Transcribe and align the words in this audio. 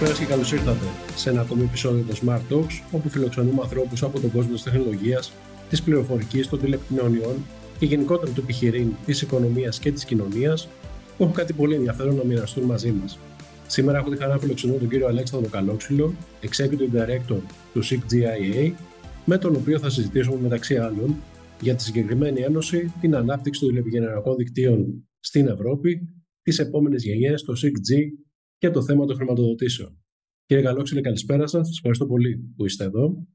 Λοιπόν, 0.00 0.16
καλησπέρας 0.16 0.44
και 0.44 0.52
καλώς 0.56 0.66
ήρθατε 0.66 1.16
σε 1.16 1.30
ένα 1.30 1.40
ακόμη 1.40 1.62
επεισόδιο 1.62 2.04
των 2.04 2.16
Smart 2.22 2.52
Talks, 2.52 2.82
όπου 2.92 3.08
φιλοξενούμε 3.08 3.60
ανθρώπους 3.62 4.02
από 4.02 4.20
τον 4.20 4.30
κόσμο 4.30 4.52
της 4.52 4.62
τεχνολογίας, 4.62 5.32
της 5.68 5.82
πληροφορικής, 5.82 6.48
των 6.48 6.58
τηλεπικοινωνιών 6.58 7.34
και 7.78 7.86
γενικότερα 7.86 8.32
του 8.32 8.40
επιχειρήν, 8.40 8.92
της 9.06 9.22
οικονομίας 9.22 9.78
και 9.78 9.92
της 9.92 10.04
κοινωνίας, 10.04 10.68
που 11.16 11.22
έχουν 11.22 11.34
κάτι 11.34 11.52
πολύ 11.52 11.74
ενδιαφέρον 11.74 12.14
να 12.14 12.24
μοιραστούν 12.24 12.64
μαζί 12.64 12.92
μας. 12.92 13.18
Σήμερα 13.66 13.98
έχω 13.98 14.10
τη 14.10 14.16
χαρά 14.16 14.32
να 14.32 14.38
φιλοξενώ 14.38 14.74
τον 14.74 14.88
κύριο 14.88 15.06
Αλέξανδρο 15.06 15.50
Καλόξυλο, 15.50 16.14
Executive 16.42 16.96
Director 16.96 17.40
του 17.72 17.84
SIGGIA, 17.84 18.72
με 19.24 19.38
τον 19.38 19.56
οποίο 19.56 19.78
θα 19.78 19.90
συζητήσουμε 19.90 20.36
μεταξύ 20.40 20.76
άλλων 20.76 21.16
για 21.60 21.74
τη 21.74 21.82
συγκεκριμένη 21.82 22.40
ένωση, 22.40 22.92
την 23.00 23.14
ανάπτυξη 23.14 23.60
των 23.60 23.68
τηλεπικοινωνιακών 23.68 24.36
δικτύων 24.36 25.08
στην 25.20 25.46
Ευρώπη, 25.46 26.00
τις 26.42 26.58
επόμενες 26.58 27.04
γενιές, 27.04 27.42
το 27.42 27.52
6G 27.56 28.20
και 28.60 28.70
το 28.70 28.82
θέμα 28.82 29.06
των 29.06 29.16
χρηματοδοτήσεων. 29.16 30.04
Κύριε 30.46 30.62
Καλόξυλε, 30.64 31.00
καλησπέρα 31.00 31.46
σας. 31.46 31.66
Σας 31.66 31.76
ευχαριστώ 31.76 32.06
πολύ 32.06 32.36
που 32.56 32.64
είστε 32.64 32.84
εδώ. 32.84 33.26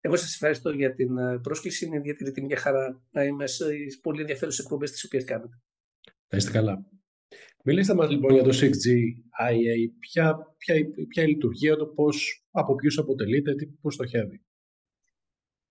Εγώ 0.00 0.16
σας 0.16 0.32
ευχαριστώ 0.32 0.70
για 0.70 0.94
την 0.94 1.18
ε, 1.18 1.38
πρόσκληση. 1.38 1.86
Είναι 1.86 1.96
ιδιαίτερη 1.96 2.30
τιμή 2.30 2.48
και 2.48 2.56
χαρά 2.56 3.02
να 3.10 3.24
είμαι 3.24 3.46
σε 3.46 3.64
πολύ 4.02 4.20
ενδιαφέρουσες 4.20 4.64
εκπομπές 4.64 4.90
τις 4.90 5.04
οποίες 5.04 5.24
κάνετε. 5.24 5.60
Θα 6.26 6.36
είστε 6.36 6.50
καλά. 6.50 6.86
Μιλήστε 7.64 7.94
μας 7.94 8.10
λοιπόν 8.10 8.32
για 8.34 8.42
το 8.42 8.56
6G 8.60 8.86
IA, 9.50 9.92
ποια, 9.98 10.54
ποια, 10.56 10.74
ποια 11.08 11.22
η 11.22 11.26
λειτουργία 11.26 11.76
του, 11.76 11.94
πώς, 11.94 12.46
από 12.50 12.74
ποιους 12.74 12.98
αποτελείται, 12.98 13.54
τι, 13.54 13.66
πώς 13.66 13.94
στοχεύει; 13.94 14.44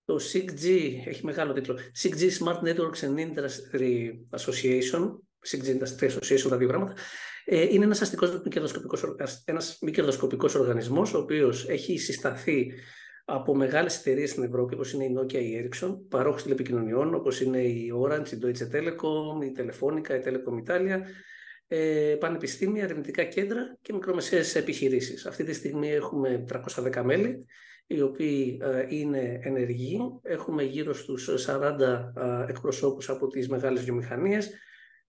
Το 0.05 0.19
6G 0.33 0.65
έχει 1.05 1.25
μεγάλο 1.25 1.53
τίτλο. 1.53 1.79
6G 2.03 2.29
Smart 2.39 2.59
Networks 2.61 2.99
and 2.99 3.17
Industry 3.17 4.11
Association, 4.29 5.01
6G 5.47 5.79
Industry 5.79 6.09
Association, 6.09 6.49
τα 6.49 6.57
δύο 6.57 6.67
πράγματα, 6.67 6.93
ε, 6.93 7.34
είναι 7.45 7.85
ένας 7.85 8.01
αστικός 8.01 8.41
μη 8.43 8.49
κερδοσκοπικός, 8.49 9.15
ένας 9.45 9.77
μη 9.81 9.91
κερδοσκοπικός 9.91 10.55
οργανισμός, 10.55 11.13
ο 11.13 11.17
οποίος 11.17 11.69
έχει 11.69 11.97
συσταθεί 11.97 12.71
από 13.25 13.55
μεγάλες 13.55 13.99
εταιρείες 13.99 14.29
στην 14.29 14.43
Ευρώπη, 14.43 14.73
όπως 14.73 14.93
είναι 14.93 15.03
η 15.03 15.15
Nokia, 15.19 15.33
η 15.33 15.69
Ericsson, 15.69 15.97
παρόχους 16.09 16.43
τηλεπικοινωνιών, 16.43 17.13
όπως 17.13 17.41
είναι 17.41 17.61
η 17.61 17.91
Orange, 18.03 18.31
η 18.31 18.37
Deutsche 18.41 18.75
Telekom, 18.75 19.43
η 19.43 19.51
Telefonica, 19.57 20.09
η 20.09 20.21
Telecom 20.25 20.67
Italia, 20.67 21.01
ε, 21.67 22.15
πανεπιστήμια, 22.19 22.83
ερευνητικά 22.83 23.23
κέντρα 23.23 23.77
και 23.81 23.93
μικρομεσαίες 23.93 24.55
επιχειρήσεις. 24.55 25.25
Αυτή 25.25 25.43
τη 25.43 25.53
στιγμή 25.53 25.91
έχουμε 25.91 26.45
310 26.47 27.03
μέλη, 27.03 27.45
οι 27.87 28.01
οποίοι 28.01 28.59
ε, 28.61 28.85
είναι 28.89 29.39
ενεργοί. 29.43 29.99
Έχουμε 30.21 30.63
γύρω 30.63 30.93
στους 30.93 31.29
40 31.47 31.79
ε, 31.79 32.45
εκπροσώπους 32.49 33.09
από 33.09 33.27
τις 33.27 33.49
μεγάλες 33.49 33.83
βιομηχανίες. 33.83 34.49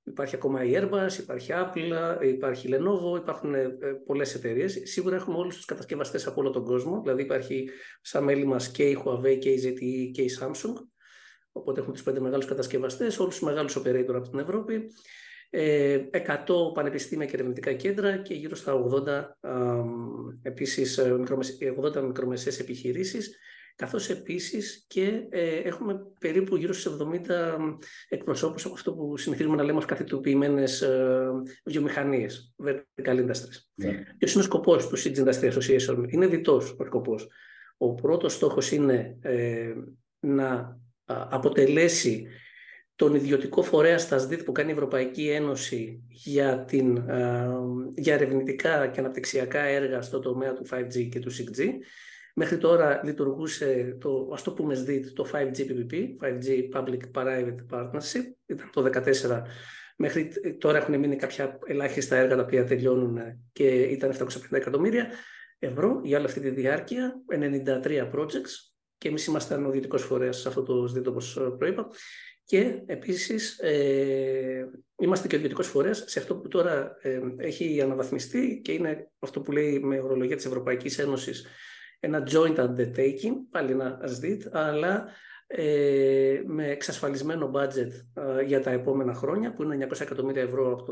Υπάρχει 0.06 0.34
ακόμα 0.34 0.64
η 0.64 0.72
Airbus, 0.74 1.18
υπάρχει 1.18 1.52
Apple, 1.54 2.18
υπάρχει 2.22 2.68
Lenovo, 2.72 3.16
υπάρχουν 3.16 3.54
ε, 3.54 3.68
πολλές 4.06 4.34
εταιρείες. 4.34 4.80
Σίγουρα 4.84 5.16
έχουμε 5.16 5.36
όλους 5.36 5.56
τους 5.56 5.64
κατασκευαστές 5.64 6.26
από 6.26 6.40
όλο 6.40 6.50
τον 6.50 6.64
κόσμο. 6.64 7.00
Δηλαδή 7.02 7.22
υπάρχει 7.22 7.68
σαν 8.00 8.24
μέλη 8.24 8.46
μας 8.46 8.70
και 8.70 8.88
η 8.88 9.02
Huawei 9.04 9.38
και 9.38 9.50
η 9.50 9.60
ZTE 9.64 10.10
και 10.12 10.22
η 10.22 10.30
Samsung. 10.40 10.74
Οπότε 11.52 11.80
έχουμε 11.80 11.94
τους 11.94 12.02
πέντε 12.02 12.20
μεγάλους 12.20 12.46
κατασκευαστές, 12.46 13.18
όλους 13.18 13.34
τους 13.34 13.44
μεγάλους 13.44 13.78
operator 13.78 14.14
από 14.14 14.28
την 14.28 14.38
Ευρώπη. 14.38 14.90
100 15.50 15.50
ε, 15.50 16.08
πανεπιστήμια 16.74 17.26
και 17.26 17.34
ερευνητικά 17.34 17.72
κέντρα 17.72 18.16
και 18.16 18.34
γύρω 18.34 18.56
στα 18.56 18.74
80, 18.74 19.50
επίσης, 20.42 20.98
80 20.98 21.96
ε, 21.96 22.00
μικρομεσαίες 22.00 22.60
επιχειρήσεις, 22.60 23.38
καθώς 23.76 24.10
επίσης 24.10 24.84
και 24.88 25.26
ε, 25.30 25.56
έχουμε 25.56 26.06
περίπου 26.20 26.56
γύρω 26.56 26.72
στους 26.72 26.96
70 27.02 27.58
εκπροσώπους 28.08 28.64
από 28.64 28.74
αυτό 28.74 28.92
που 28.94 29.16
συνηθίζουμε 29.16 29.56
να 29.56 29.62
λέμε 29.62 29.78
ως 29.78 29.84
καθητοποιημένες 29.84 30.82
ε, 30.82 31.28
βιομηχανίες, 31.64 32.54
vertical 32.64 33.26
industries. 33.26 33.84
Yeah. 33.84 33.94
Ποιος 34.18 34.32
είναι 34.32 34.42
ο 34.42 34.46
σκοπός 34.46 34.88
του 34.88 34.98
City 34.98 35.16
Industry 35.16 35.52
Association, 35.52 36.04
είναι 36.08 36.26
διτός 36.26 36.74
ο 36.78 36.84
σκοπός. 36.84 37.28
Ο 37.76 37.94
πρώτος 37.94 38.32
στόχος 38.32 38.72
είναι 38.72 39.18
να 40.20 40.80
αποτελέσει 41.04 42.26
τον 42.96 43.14
ιδιωτικό 43.14 43.62
φορέα 43.62 43.98
στα 43.98 44.18
ΣΔΙΤ 44.18 44.42
που 44.42 44.52
κάνει 44.52 44.70
η 44.70 44.72
Ευρωπαϊκή 44.72 45.28
Ένωση 45.28 46.02
για, 46.08 46.64
την, 46.64 46.96
ε, 46.96 47.48
για 47.96 48.14
ερευνητικά 48.14 48.86
και 48.86 49.00
αναπτυξιακά 49.00 49.60
έργα 49.60 50.02
στο 50.02 50.18
τομέα 50.18 50.52
του 50.52 50.66
5G 50.70 51.08
και 51.10 51.20
του 51.20 51.30
6G. 51.32 51.68
Μέχρι 52.38 52.58
τώρα 52.58 53.00
λειτουργούσε 53.04 53.96
το, 54.00 54.30
ας 54.32 54.42
το 54.42 54.52
πούμε 54.52 54.74
ΣΔΙΤ, 54.74 55.08
το 55.14 55.30
5G 55.32 55.58
PPP, 55.58 55.92
5G 56.20 56.68
Public 56.72 57.00
Private 57.14 57.56
Partnership, 57.70 58.24
ήταν 58.46 58.70
το 58.72 58.82
2014. 58.82 59.42
Μέχρι 59.96 60.32
τώρα 60.58 60.78
έχουν 60.78 60.98
μείνει 60.98 61.16
κάποια 61.16 61.58
ελάχιστα 61.66 62.16
έργα 62.16 62.36
τα 62.36 62.42
οποία 62.42 62.64
τελειώνουν 62.64 63.18
και 63.52 63.82
ήταν 63.82 64.12
750 64.12 64.26
εκατομμύρια 64.50 65.10
ευρώ 65.58 66.00
για 66.04 66.16
όλη 66.16 66.26
αυτή 66.26 66.40
τη 66.40 66.50
διάρκεια, 66.50 67.14
93 67.84 68.10
projects. 68.14 68.52
Και 68.98 69.08
εμείς 69.08 69.26
ήμασταν 69.26 69.64
ο 69.64 69.68
ιδιωτικός 69.68 70.02
φορέας 70.02 70.40
σε 70.40 70.48
αυτό 70.48 70.62
το 70.62 70.86
ΣΔΙΤ 70.86 71.06
όπως 71.06 71.38
προείπα. 71.58 71.88
Και 72.44 72.82
επίσης 72.86 73.58
ε, 73.58 74.70
είμαστε 74.98 75.26
και 75.26 75.36
ιδιωτικός 75.36 75.66
φορέας 75.66 76.04
σε 76.06 76.18
αυτό 76.18 76.36
που 76.36 76.48
τώρα 76.48 76.96
ε, 77.00 77.20
έχει 77.36 77.80
αναβαθμιστεί 77.80 78.60
και 78.64 78.72
είναι 78.72 79.10
αυτό 79.18 79.40
που 79.40 79.52
λέει 79.52 79.80
με 79.80 80.00
ορολογία 80.00 80.36
της 80.36 80.46
Ευρωπαϊκής 80.46 80.98
Ένωσης 80.98 81.46
ένα 82.06 82.26
joint 82.30 82.56
undertaking, 82.56 83.32
πάλι 83.50 83.72
ένα 83.72 84.00
SDIT, 84.04 84.38
αλλά 84.50 85.08
ε, 85.46 86.42
με 86.46 86.68
εξασφαλισμένο 86.68 87.50
budget 87.54 88.22
ε, 88.22 88.42
για 88.42 88.62
τα 88.62 88.70
επόμενα 88.70 89.14
χρόνια, 89.14 89.52
που 89.52 89.62
είναι 89.62 89.86
900 89.90 90.00
εκατομμύρια 90.00 90.42
ευρώ 90.42 90.72
από, 90.72 90.84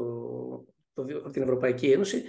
το, 0.94 1.02
από 1.19 1.30
την 1.30 1.42
Ευρωπαϊκή 1.42 1.91
Ένωση, 1.91 2.22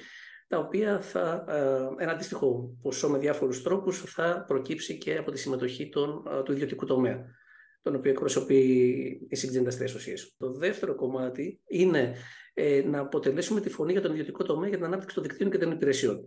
τα 0.47 0.57
οποία 0.57 1.01
θα, 1.01 1.45
ε, 1.49 2.03
ένα 2.03 2.11
αντίστοιχο 2.11 2.77
ποσό 2.81 3.09
με 3.09 3.17
διάφορους 3.17 3.63
τρόπους 3.63 4.01
θα 4.01 4.43
προκύψει 4.47 4.97
και 4.97 5.17
από 5.17 5.31
τη 5.31 5.39
συμμετοχή 5.39 5.89
των, 5.89 6.23
του 6.45 6.51
ιδιωτικού 6.51 6.85
τομέα 6.85 7.25
τον 7.85 7.95
οποίο 7.95 8.11
εκπροσωπεί 8.11 8.55
η 9.29 9.37
Six 9.41 9.61
Industry 9.61 9.83
Association. 9.83 10.27
Το 10.37 10.51
δεύτερο 10.51 10.95
κομμάτι 10.95 11.59
είναι 11.67 12.15
ε, 12.53 12.81
να 12.85 12.99
αποτελέσουμε 12.99 13.61
τη 13.61 13.69
φωνή 13.69 13.91
για 13.91 14.01
τον 14.01 14.11
ιδιωτικό 14.11 14.43
τομέα 14.43 14.69
για 14.69 14.77
την 14.77 14.85
ανάπτυξη 14.85 15.15
των 15.15 15.23
δικτύων 15.23 15.49
και 15.49 15.57
των 15.57 15.71
υπηρεσιών. 15.71 16.23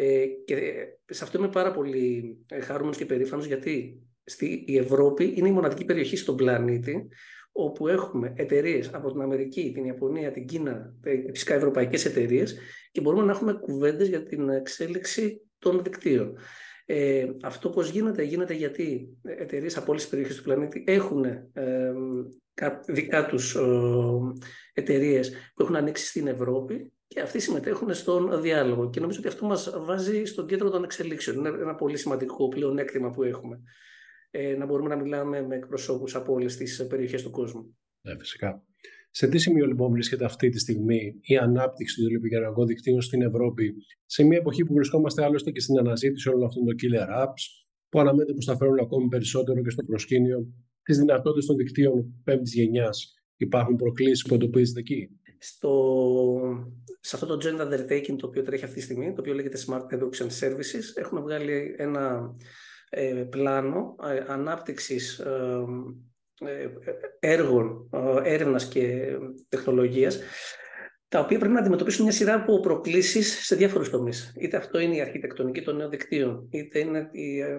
Ε, 0.00 0.26
και 0.44 0.86
σε 1.06 1.24
αυτό 1.24 1.38
είμαι 1.38 1.48
πάρα 1.48 1.72
πολύ 1.72 2.38
ε, 2.48 2.60
χαρούμενος 2.60 2.96
και 2.96 3.06
περήφανος, 3.06 3.46
γιατί 3.46 4.02
στη, 4.24 4.64
η 4.66 4.76
Ευρώπη 4.76 5.32
είναι 5.36 5.48
η 5.48 5.52
μοναδική 5.52 5.84
περιοχή 5.84 6.16
στον 6.16 6.36
πλανήτη 6.36 7.08
όπου 7.52 7.88
έχουμε 7.88 8.32
εταιρείες 8.36 8.90
από 8.92 9.12
την 9.12 9.20
Αμερική, 9.20 9.72
την 9.74 9.84
Ιαπωνία, 9.84 10.30
την 10.30 10.46
Κίνα, 10.46 10.94
ε, 11.02 11.16
φυσικά 11.30 11.54
ευρωπαϊκές 11.54 12.04
εταιρείες 12.04 12.58
και 12.92 13.00
μπορούμε 13.00 13.24
να 13.24 13.32
έχουμε 13.32 13.52
κουβέντες 13.52 14.08
για 14.08 14.22
την 14.22 14.48
εξέλιξη 14.48 15.40
των 15.58 15.82
δικτύων. 15.82 16.36
Ε, 16.86 17.26
αυτό 17.42 17.70
πώς 17.70 17.90
γίνεται, 17.90 18.22
γίνεται 18.22 18.54
γιατί 18.54 19.08
εταιρείες 19.22 19.76
από 19.76 19.86
όλες 19.88 20.02
τις 20.02 20.10
περιοχές 20.10 20.36
του 20.36 20.42
πλανήτη 20.42 20.84
έχουν 20.86 21.24
ε, 21.24 21.92
δικά 22.86 23.26
τους 23.26 23.54
ε, 23.54 23.60
εταιρείες 24.72 25.30
που 25.54 25.62
έχουν 25.62 25.76
ανοίξει 25.76 26.06
στην 26.06 26.26
Ευρώπη 26.26 26.92
και 27.08 27.20
αυτοί 27.20 27.40
συμμετέχουν 27.40 27.94
στον 27.94 28.42
διάλογο. 28.42 28.90
Και 28.90 29.00
νομίζω 29.00 29.18
ότι 29.18 29.28
αυτό 29.28 29.46
μας 29.46 29.72
βάζει 29.78 30.24
στον 30.24 30.46
κέντρο 30.46 30.70
των 30.70 30.84
εξελίξεων. 30.84 31.36
Είναι 31.36 31.48
ένα 31.48 31.74
πολύ 31.74 31.96
σημαντικό 31.96 32.48
πλεονέκτημα 32.48 33.10
που 33.10 33.22
έχουμε. 33.22 33.60
Ε, 34.30 34.54
να 34.56 34.66
μπορούμε 34.66 34.88
να 34.88 35.02
μιλάμε 35.02 35.42
με 35.42 35.56
εκπροσώπους 35.56 36.14
από 36.14 36.32
όλες 36.32 36.56
τις 36.56 36.86
περιοχές 36.86 37.22
του 37.22 37.30
κόσμου. 37.30 37.76
Ναι, 38.00 38.18
φυσικά. 38.18 38.62
Σε 39.10 39.28
τι 39.28 39.38
σημείο 39.38 39.66
λοιπόν 39.66 39.90
βρίσκεται 39.92 40.24
αυτή 40.24 40.48
τη 40.48 40.58
στιγμή 40.58 41.14
η 41.20 41.36
ανάπτυξη 41.36 41.96
των 41.96 42.06
τηλεπικοινωνιακών 42.06 42.66
δικτύων 42.66 43.00
στην 43.00 43.22
Ευρώπη, 43.22 43.74
σε 44.06 44.24
μια 44.24 44.38
εποχή 44.38 44.64
που 44.64 44.74
βρισκόμαστε 44.74 45.24
άλλωστε 45.24 45.50
και 45.50 45.60
στην 45.60 45.78
αναζήτηση 45.78 46.28
όλων 46.28 46.44
αυτών 46.44 46.64
των 46.64 46.74
killer 46.80 47.24
apps, 47.24 47.42
που 47.88 48.00
αναμένεται 48.00 48.32
πως 48.32 48.44
θα 48.44 48.56
φέρουν 48.56 48.78
ακόμη 48.78 49.08
περισσότερο 49.08 49.62
και 49.62 49.70
στο 49.70 49.84
προσκήνιο 49.84 50.46
τις 50.82 50.98
δυνατότητες 50.98 51.46
των 51.46 51.56
δικτύων 51.56 52.20
πέμπτης 52.24 52.54
γενιάς; 52.54 53.12
Υπάρχουν 53.40 53.76
προκλήσεις 53.76 54.26
που 54.26 54.34
εντοπίζετε 54.34 54.80
εκεί; 54.80 55.08
Στο, 55.38 55.72
σε 57.00 57.16
αυτό 57.16 57.36
το 57.36 57.48
gender 57.48 57.66
undertaking 57.66 58.16
το 58.18 58.26
οποίο 58.26 58.42
τρέχει 58.42 58.64
αυτή 58.64 58.76
τη 58.76 58.82
στιγμή, 58.82 59.12
το 59.12 59.20
οποίο 59.20 59.34
λέγεται 59.34 59.58
Smart 59.66 59.94
Networks 59.94 60.26
and 60.26 60.40
Services, 60.40 60.82
έχουμε 60.94 61.20
βγάλει 61.20 61.74
ένα 61.78 62.34
ε, 62.90 63.24
πλάνο 63.30 63.96
ε, 64.02 64.24
ανάπτυξης 64.26 65.18
ε, 65.18 65.64
ε, 66.40 66.68
έργων 67.20 67.88
ε, 67.92 68.32
έρευνας 68.32 68.68
και 68.68 69.16
τεχνολογίας 69.48 70.20
τα 71.08 71.20
οποία 71.20 71.38
πρέπει 71.38 71.54
να 71.54 71.60
αντιμετωπίσουν 71.60 72.04
μια 72.04 72.12
σειρά 72.12 72.34
από 72.34 72.60
προκλήσεις 72.60 73.46
σε 73.46 73.56
διάφορους 73.56 73.90
τομείς. 73.90 74.32
Είτε 74.38 74.56
αυτό 74.56 74.78
είναι 74.78 74.96
η 74.96 75.00
αρχιτεκτονική 75.00 75.62
των 75.62 75.76
νέων 75.76 75.90
δικτύων, 75.90 76.48
είτε 76.50 76.78
είναι 76.78 77.08
η, 77.12 77.40
ε, 77.40 77.58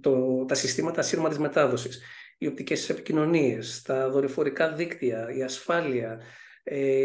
το, 0.00 0.44
τα 0.44 0.54
συστήματα 0.54 1.00
ασύρματης 1.00 1.38
μετάδοσης, 1.38 2.02
οι 2.38 2.46
οπτικές 2.46 2.88
επικοινωνίες, 2.88 3.82
τα 3.82 4.10
δορυφορικά 4.10 4.72
δίκτυα, 4.72 5.34
η 5.36 5.42
ασφάλεια, 5.42 6.20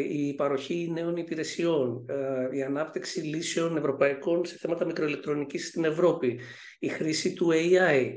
η 0.10 0.34
παροχή 0.34 0.90
νέων 0.94 1.16
υπηρεσιών, 1.16 2.06
η 2.52 2.64
ανάπτυξη 2.64 3.20
λύσεων 3.20 3.78
ευρωπαϊκών 3.78 4.46
σε 4.46 4.58
θέματα 4.58 4.86
μικροελεκτρονικής 4.86 5.68
στην 5.68 5.86
Ευρώπη, 5.86 6.40
η 6.80 6.88
χρήση 6.88 7.34
του 7.34 7.50
AI. 7.52 8.14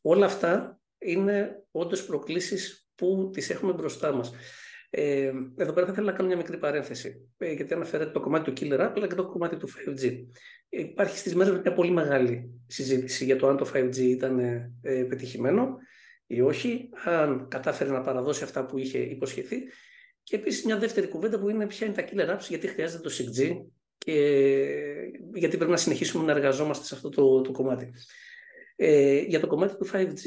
όλα 0.00 0.26
αυτά 0.26 0.80
είναι 0.98 1.64
όντως 1.70 2.06
προκλήσεις 2.06 2.88
που 2.94 3.30
τις 3.32 3.50
έχουμε 3.50 3.72
μπροστά 3.72 4.12
μας. 4.12 4.32
Ε, 4.90 5.32
εδώ 5.56 5.72
πέρα 5.72 5.86
θα 5.86 5.92
ήθελα 5.92 6.10
να 6.10 6.12
κάνω 6.12 6.28
μια 6.28 6.36
μικρή 6.36 6.58
παρένθεση, 6.58 7.30
ε, 7.38 7.52
γιατί 7.52 7.74
αναφέρεται 7.74 8.10
το 8.10 8.20
κομμάτι 8.20 8.52
του 8.52 8.60
Killer 8.60 8.80
App, 8.80 8.92
αλλά 8.96 9.06
και 9.06 9.14
το 9.14 9.26
κομμάτι 9.26 9.56
του 9.56 9.68
5G. 9.68 10.26
Υπάρχει 10.68 11.18
στις 11.18 11.34
μέρες 11.34 11.60
μια 11.60 11.72
πολύ 11.72 11.90
μεγάλη 11.90 12.62
συζήτηση 12.66 13.24
για 13.24 13.36
το 13.36 13.48
αν 13.48 13.56
το 13.56 13.70
5G 13.74 13.96
ήταν 13.96 14.38
ε, 14.38 15.02
πετυχημένο 15.08 15.76
ή 16.26 16.40
όχι, 16.40 16.88
αν 17.04 17.48
κατάφερε 17.48 17.90
να 17.90 18.00
παραδώσει 18.00 18.44
αυτά 18.44 18.66
που 18.66 18.78
είχε 18.78 18.98
υποσχεθεί. 18.98 19.62
Και 20.22 20.36
επίσης 20.36 20.64
μια 20.64 20.78
δεύτερη 20.78 21.08
κουβέντα 21.08 21.38
που 21.38 21.48
είναι 21.48 21.66
ποια 21.66 21.86
είναι 21.86 21.94
τα 21.94 22.04
killer 22.04 22.36
apps, 22.36 22.48
γιατί 22.48 22.66
χρειάζεται 22.66 23.08
το 23.08 23.14
6G 23.18 23.56
και 23.98 24.12
γιατί 25.34 25.56
πρέπει 25.56 25.70
να 25.70 25.76
συνεχίσουμε 25.76 26.24
να 26.24 26.32
εργαζόμαστε 26.32 26.84
σε 26.84 26.94
αυτό 26.94 27.08
το, 27.08 27.40
το 27.40 27.52
κομμάτι. 27.52 27.92
Ε, 28.76 29.18
για 29.18 29.40
το 29.40 29.46
κομμάτι 29.46 29.76
του 29.76 29.88
5G, 29.92 30.24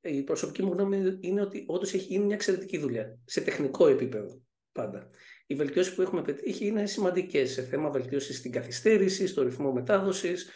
η 0.00 0.22
προσωπική 0.22 0.62
μου 0.62 0.72
γνώμη 0.72 1.18
είναι 1.20 1.40
ότι 1.40 1.64
όντως 1.66 1.94
έχει 1.94 2.04
γίνει 2.04 2.24
μια 2.24 2.34
εξαιρετική 2.34 2.78
δουλειά, 2.78 3.18
σε 3.24 3.40
τεχνικό 3.40 3.88
επίπεδο 3.88 4.42
πάντα. 4.72 5.06
Οι 5.46 5.54
βελτιώσεις 5.54 5.94
που 5.94 6.02
έχουμε 6.02 6.22
πετύχει 6.22 6.66
είναι 6.66 6.86
σημαντικές 6.86 7.52
σε 7.52 7.62
θέμα 7.62 7.90
βελτίωσης 7.90 8.36
στην 8.36 8.52
καθυστέρηση, 8.52 9.26
στο 9.26 9.42
ρυθμό 9.42 9.72
μετάδοσης, 9.72 10.42
ε, 10.44 10.50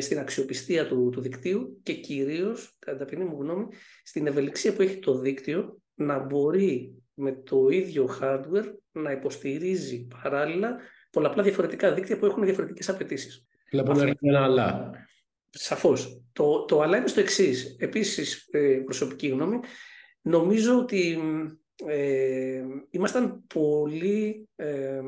στην 0.00 0.18
αξιοπιστία 0.18 0.86
του, 0.86 1.08
του 1.12 1.20
δικτύου 1.20 1.80
και 1.82 1.92
κυρίως, 1.92 2.76
κατά 2.78 2.98
ταπεινή 2.98 3.24
μου 3.24 3.36
γνώμη, 3.40 3.66
στην 4.02 4.26
ευελιξία 4.26 4.72
που 4.72 4.82
έχει 4.82 4.98
το 4.98 5.18
δίκτυο 5.18 5.80
να 5.94 6.18
μπορεί 6.18 7.02
με 7.14 7.32
το 7.32 7.68
ίδιο 7.68 8.18
hardware 8.20 8.72
να 8.92 9.10
υποστηρίζει 9.10 10.06
παράλληλα 10.22 10.76
πολλαπλά 11.10 11.42
διαφορετικά 11.42 11.94
δίκτυα 11.94 12.18
που 12.18 12.26
έχουν 12.26 12.44
διαφορετικές 12.44 12.88
απαιτήσεις. 12.88 13.46
Βλέπω 13.70 13.92
να 13.92 14.14
ένα 14.20 14.44
αλλά. 14.44 14.90
Σαφώς. 15.50 16.22
Το, 16.32 16.64
το 16.64 16.80
αλλά 16.80 16.96
είναι 16.96 17.06
στο 17.06 17.20
εξής. 17.20 17.76
Επίσης, 17.78 18.48
ε, 18.50 18.80
προσωπική 18.84 19.28
γνώμη, 19.28 19.60
νομίζω 20.22 20.78
ότι 20.78 21.18
ε, 21.84 22.62
ήμασταν 22.90 23.44
πολύ 23.54 24.48
ε, 24.56 25.00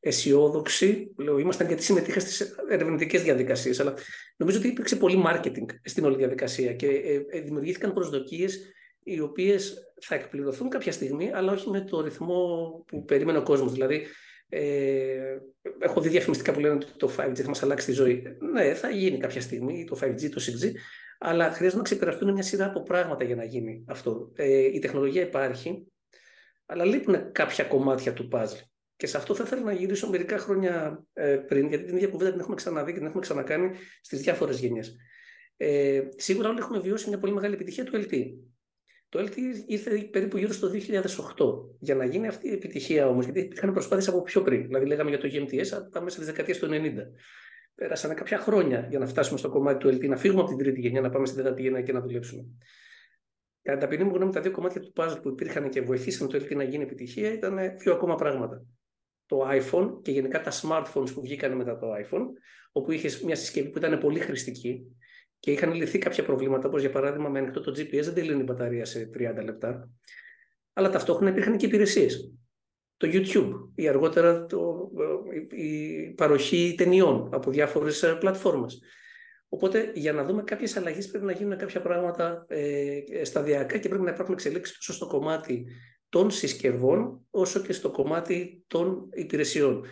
αισιόδοξοι, 0.00 1.14
λέω, 1.16 1.38
ήμασταν 1.38 1.66
γιατί 1.66 1.82
συμμετείχα 1.82 2.20
στις 2.20 2.56
ερευνητικές 2.68 3.22
διαδικασίες, 3.22 3.80
αλλά 3.80 3.94
νομίζω 4.36 4.58
ότι 4.58 4.68
υπήρξε 4.68 4.96
πολύ 4.96 5.22
marketing 5.26 5.66
στην 5.84 6.04
όλη 6.04 6.16
διαδικασία 6.16 6.74
και 6.74 6.86
ε, 6.86 7.24
ε, 7.28 7.40
δημιουργήθηκαν 7.40 7.92
προσδοκίες 7.92 8.72
οι 9.02 9.20
οποίες 9.20 9.92
θα 10.00 10.14
εκπληρωθούν 10.14 10.68
κάποια 10.68 10.92
στιγμή, 10.92 11.30
αλλά 11.34 11.52
όχι 11.52 11.70
με 11.70 11.80
το 11.80 12.00
ρυθμό 12.00 12.84
που 12.86 13.04
περίμενε 13.04 13.38
ο 13.38 13.42
κόσμος. 13.42 13.72
Δηλαδή, 13.72 14.06
ε, 14.48 15.38
έχω 15.78 16.00
δει 16.00 16.08
διαφημιστικά 16.08 16.52
που 16.52 16.60
λένε 16.60 16.74
ότι 16.74 16.86
το 16.96 17.10
5G 17.16 17.34
θα 17.34 17.48
μας 17.48 17.62
αλλάξει 17.62 17.86
τη 17.86 17.92
ζωή. 17.92 18.22
Ναι, 18.52 18.74
θα 18.74 18.90
γίνει 18.90 19.18
κάποια 19.18 19.40
στιγμή 19.40 19.84
το 19.84 19.98
5G, 20.02 20.30
το 20.30 20.40
6G, 20.40 20.72
αλλά 21.18 21.50
χρειάζεται 21.50 21.76
να 21.76 21.82
ξεπεραστούν 21.82 22.32
μια 22.32 22.42
σειρά 22.42 22.66
από 22.66 22.82
πράγματα 22.82 23.24
για 23.24 23.36
να 23.36 23.44
γίνει 23.44 23.84
αυτό. 23.88 24.32
Ε, 24.34 24.58
η 24.58 24.78
τεχνολογία 24.78 25.22
υπάρχει, 25.22 25.86
αλλά 26.66 26.84
λείπουν 26.84 27.32
κάποια 27.32 27.64
κομμάτια 27.64 28.12
του 28.12 28.28
puzzle. 28.32 28.60
Και 28.96 29.06
σε 29.06 29.16
αυτό 29.16 29.34
θα 29.34 29.42
ήθελα 29.46 29.62
να 29.62 29.72
γυρίσω 29.72 30.10
μερικά 30.10 30.38
χρόνια 30.38 31.04
ε, 31.12 31.36
πριν, 31.36 31.68
γιατί 31.68 31.84
την 31.84 31.96
ίδια 31.96 32.08
κουβέντα 32.08 32.30
την 32.30 32.40
έχουμε 32.40 32.54
ξαναδεί 32.54 32.92
και 32.92 32.98
την 32.98 33.06
έχουμε 33.06 33.20
ξανακάνει 33.20 33.70
στις 34.00 34.20
διάφορες 34.20 34.58
γενιές. 34.58 34.96
Ε, 35.56 36.02
σίγουρα 36.16 36.48
όλοι 36.48 36.58
έχουμε 36.58 36.78
βιώσει 36.78 37.08
μια 37.08 37.18
πολύ 37.18 37.32
μεγάλη 37.32 37.54
επιτυχία 37.54 37.84
του 37.84 37.92
LTE. 37.96 38.22
Το 39.08 39.20
LTE 39.20 39.38
ήρθε 39.66 39.96
περίπου 39.98 40.36
γύρω 40.36 40.52
στο 40.52 40.70
2008. 40.70 40.74
Για 41.78 41.94
να 41.94 42.04
γίνει 42.04 42.26
αυτή 42.26 42.48
η 42.48 42.52
επιτυχία 42.52 43.08
όμως, 43.08 43.24
γιατί 43.24 43.40
υπήρχαν 43.40 43.72
προσπάθειες 43.72 44.08
από 44.08 44.22
πιο 44.22 44.42
πριν. 44.42 44.66
Δηλαδή, 44.66 44.86
λέγαμε 44.86 45.10
για 45.10 45.18
το 45.18 45.28
GMTS 45.32 45.66
από 45.72 45.90
τα 45.90 46.00
μέσα 46.00 46.18
της 46.18 46.26
δεκαετίας 46.26 46.58
του 46.58 46.68
90. 46.70 46.70
Πέρασαν 47.74 48.14
κάποια 48.14 48.38
χρόνια 48.38 48.86
για 48.90 48.98
να 48.98 49.06
φτάσουμε 49.06 49.38
στο 49.38 49.48
κομμάτι 49.48 49.78
του 49.78 49.88
LTE, 49.88 50.08
να 50.08 50.16
φύγουμε 50.16 50.40
από 50.40 50.48
την 50.48 50.58
τρίτη 50.58 50.80
γενιά, 50.80 51.00
να 51.00 51.10
πάμε 51.10 51.26
στην 51.26 51.38
τέταρτη 51.38 51.62
γενιά 51.62 51.82
και 51.82 51.92
να 51.92 52.00
δουλέψουμε. 52.00 52.44
Κατά 53.64 53.78
ταπεινή 53.78 54.04
μου 54.04 54.14
γνώμη, 54.14 54.32
τα 54.32 54.40
δύο 54.40 54.50
κομμάτια 54.50 54.80
του 54.80 54.92
puzzle 54.96 55.18
που 55.22 55.28
υπήρχαν 55.28 55.68
και 55.68 55.80
βοηθήσαν 55.80 56.28
το 56.28 56.38
LTE 56.38 56.56
να 56.56 56.62
γίνει 56.62 56.82
επιτυχία 56.82 57.32
ήταν 57.32 57.58
δύο 57.78 57.92
ακόμα 57.92 58.14
πράγματα. 58.14 58.64
Το 59.26 59.48
iPhone 59.50 60.02
και 60.02 60.10
γενικά 60.10 60.40
τα 60.40 60.50
smartphones 60.50 61.12
που 61.14 61.20
βγήκαν 61.20 61.56
μετά 61.56 61.76
το 61.76 61.86
iPhone, 61.92 62.26
όπου 62.72 62.92
είχες 62.92 63.22
μια 63.22 63.36
συσκευή 63.36 63.68
που 63.68 63.78
ήταν 63.78 63.98
πολύ 63.98 64.18
χρηστική 64.20 64.96
και 65.38 65.50
είχαν 65.50 65.72
λυθεί 65.72 65.98
κάποια 65.98 66.24
προβλήματα, 66.24 66.68
όπως 66.68 66.80
για 66.80 66.90
παράδειγμα 66.90 67.28
με 67.28 67.38
ανοιχτό 67.38 67.60
το 67.60 67.70
GPS 67.70 68.02
δεν 68.02 68.14
τελειώνει 68.14 68.40
η 68.40 68.44
μπαταρία 68.44 68.84
σε 68.84 69.10
30 69.14 69.44
λεπτά. 69.44 69.90
Αλλά 70.72 70.90
ταυτόχρονα 70.90 71.30
υπήρχαν 71.30 71.56
και 71.56 71.66
υπηρεσίες. 71.66 72.34
Το 72.96 73.08
YouTube 73.12 73.68
ή 73.74 73.88
αργότερα 73.88 74.46
το, 74.46 74.90
η 75.50 75.98
παροχή 76.10 76.74
ταινιών 76.76 77.28
από 77.32 77.50
διάφορες 77.50 78.16
πλατφόρμες. 78.20 78.82
Οπότε 79.54 79.90
για 79.94 80.12
να 80.12 80.24
δούμε 80.24 80.42
κάποιες 80.42 80.76
αλλαγές 80.76 81.08
πρέπει 81.08 81.24
να 81.24 81.32
γίνουν 81.32 81.58
κάποια 81.58 81.80
πράγματα 81.80 82.44
ε, 82.48 83.00
σταδιακά 83.22 83.78
και 83.78 83.88
πρέπει 83.88 84.04
να 84.04 84.10
υπάρχουν 84.10 84.34
εξελίξεις 84.34 84.76
τόσο 84.76 84.92
στο 84.92 85.06
κομμάτι 85.06 85.66
των 86.08 86.30
συσκευών 86.30 87.26
όσο 87.30 87.60
και 87.60 87.72
στο 87.72 87.90
κομμάτι 87.90 88.64
των 88.66 89.08
υπηρεσιών. 89.12 89.84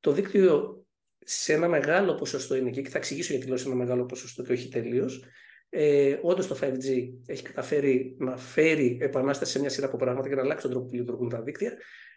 Το 0.00 0.12
δίκτυο 0.12 0.82
σε 1.18 1.52
ένα 1.52 1.68
μεγάλο 1.68 2.14
ποσοστό 2.14 2.56
είναι 2.56 2.68
εκεί 2.68 2.82
και 2.82 2.88
θα 2.88 2.98
εξηγήσω 2.98 3.32
γιατί 3.32 3.48
λέω 3.48 3.56
σε 3.56 3.66
ένα 3.66 3.76
μεγάλο 3.76 4.06
ποσοστό 4.06 4.42
και 4.42 4.52
όχι 4.52 4.68
τελείως. 4.68 5.24
Ε, 5.68 6.18
Όντως 6.22 6.46
το 6.46 6.56
5G 6.60 7.08
έχει 7.26 7.42
καταφέρει 7.42 8.16
να 8.18 8.36
φέρει 8.36 8.98
επανάσταση 9.00 9.52
σε 9.52 9.60
μια 9.60 9.68
σειρά 9.68 9.86
από 9.86 9.96
πράγματα 9.96 10.28
και 10.28 10.34
να 10.34 10.42
αλλάξει 10.42 10.62
τον 10.62 10.70
τρόπο 10.70 10.86
που 10.86 10.94
λειτουργούν 10.94 11.28
τα 11.28 11.42
δίκτυα. 11.42 11.72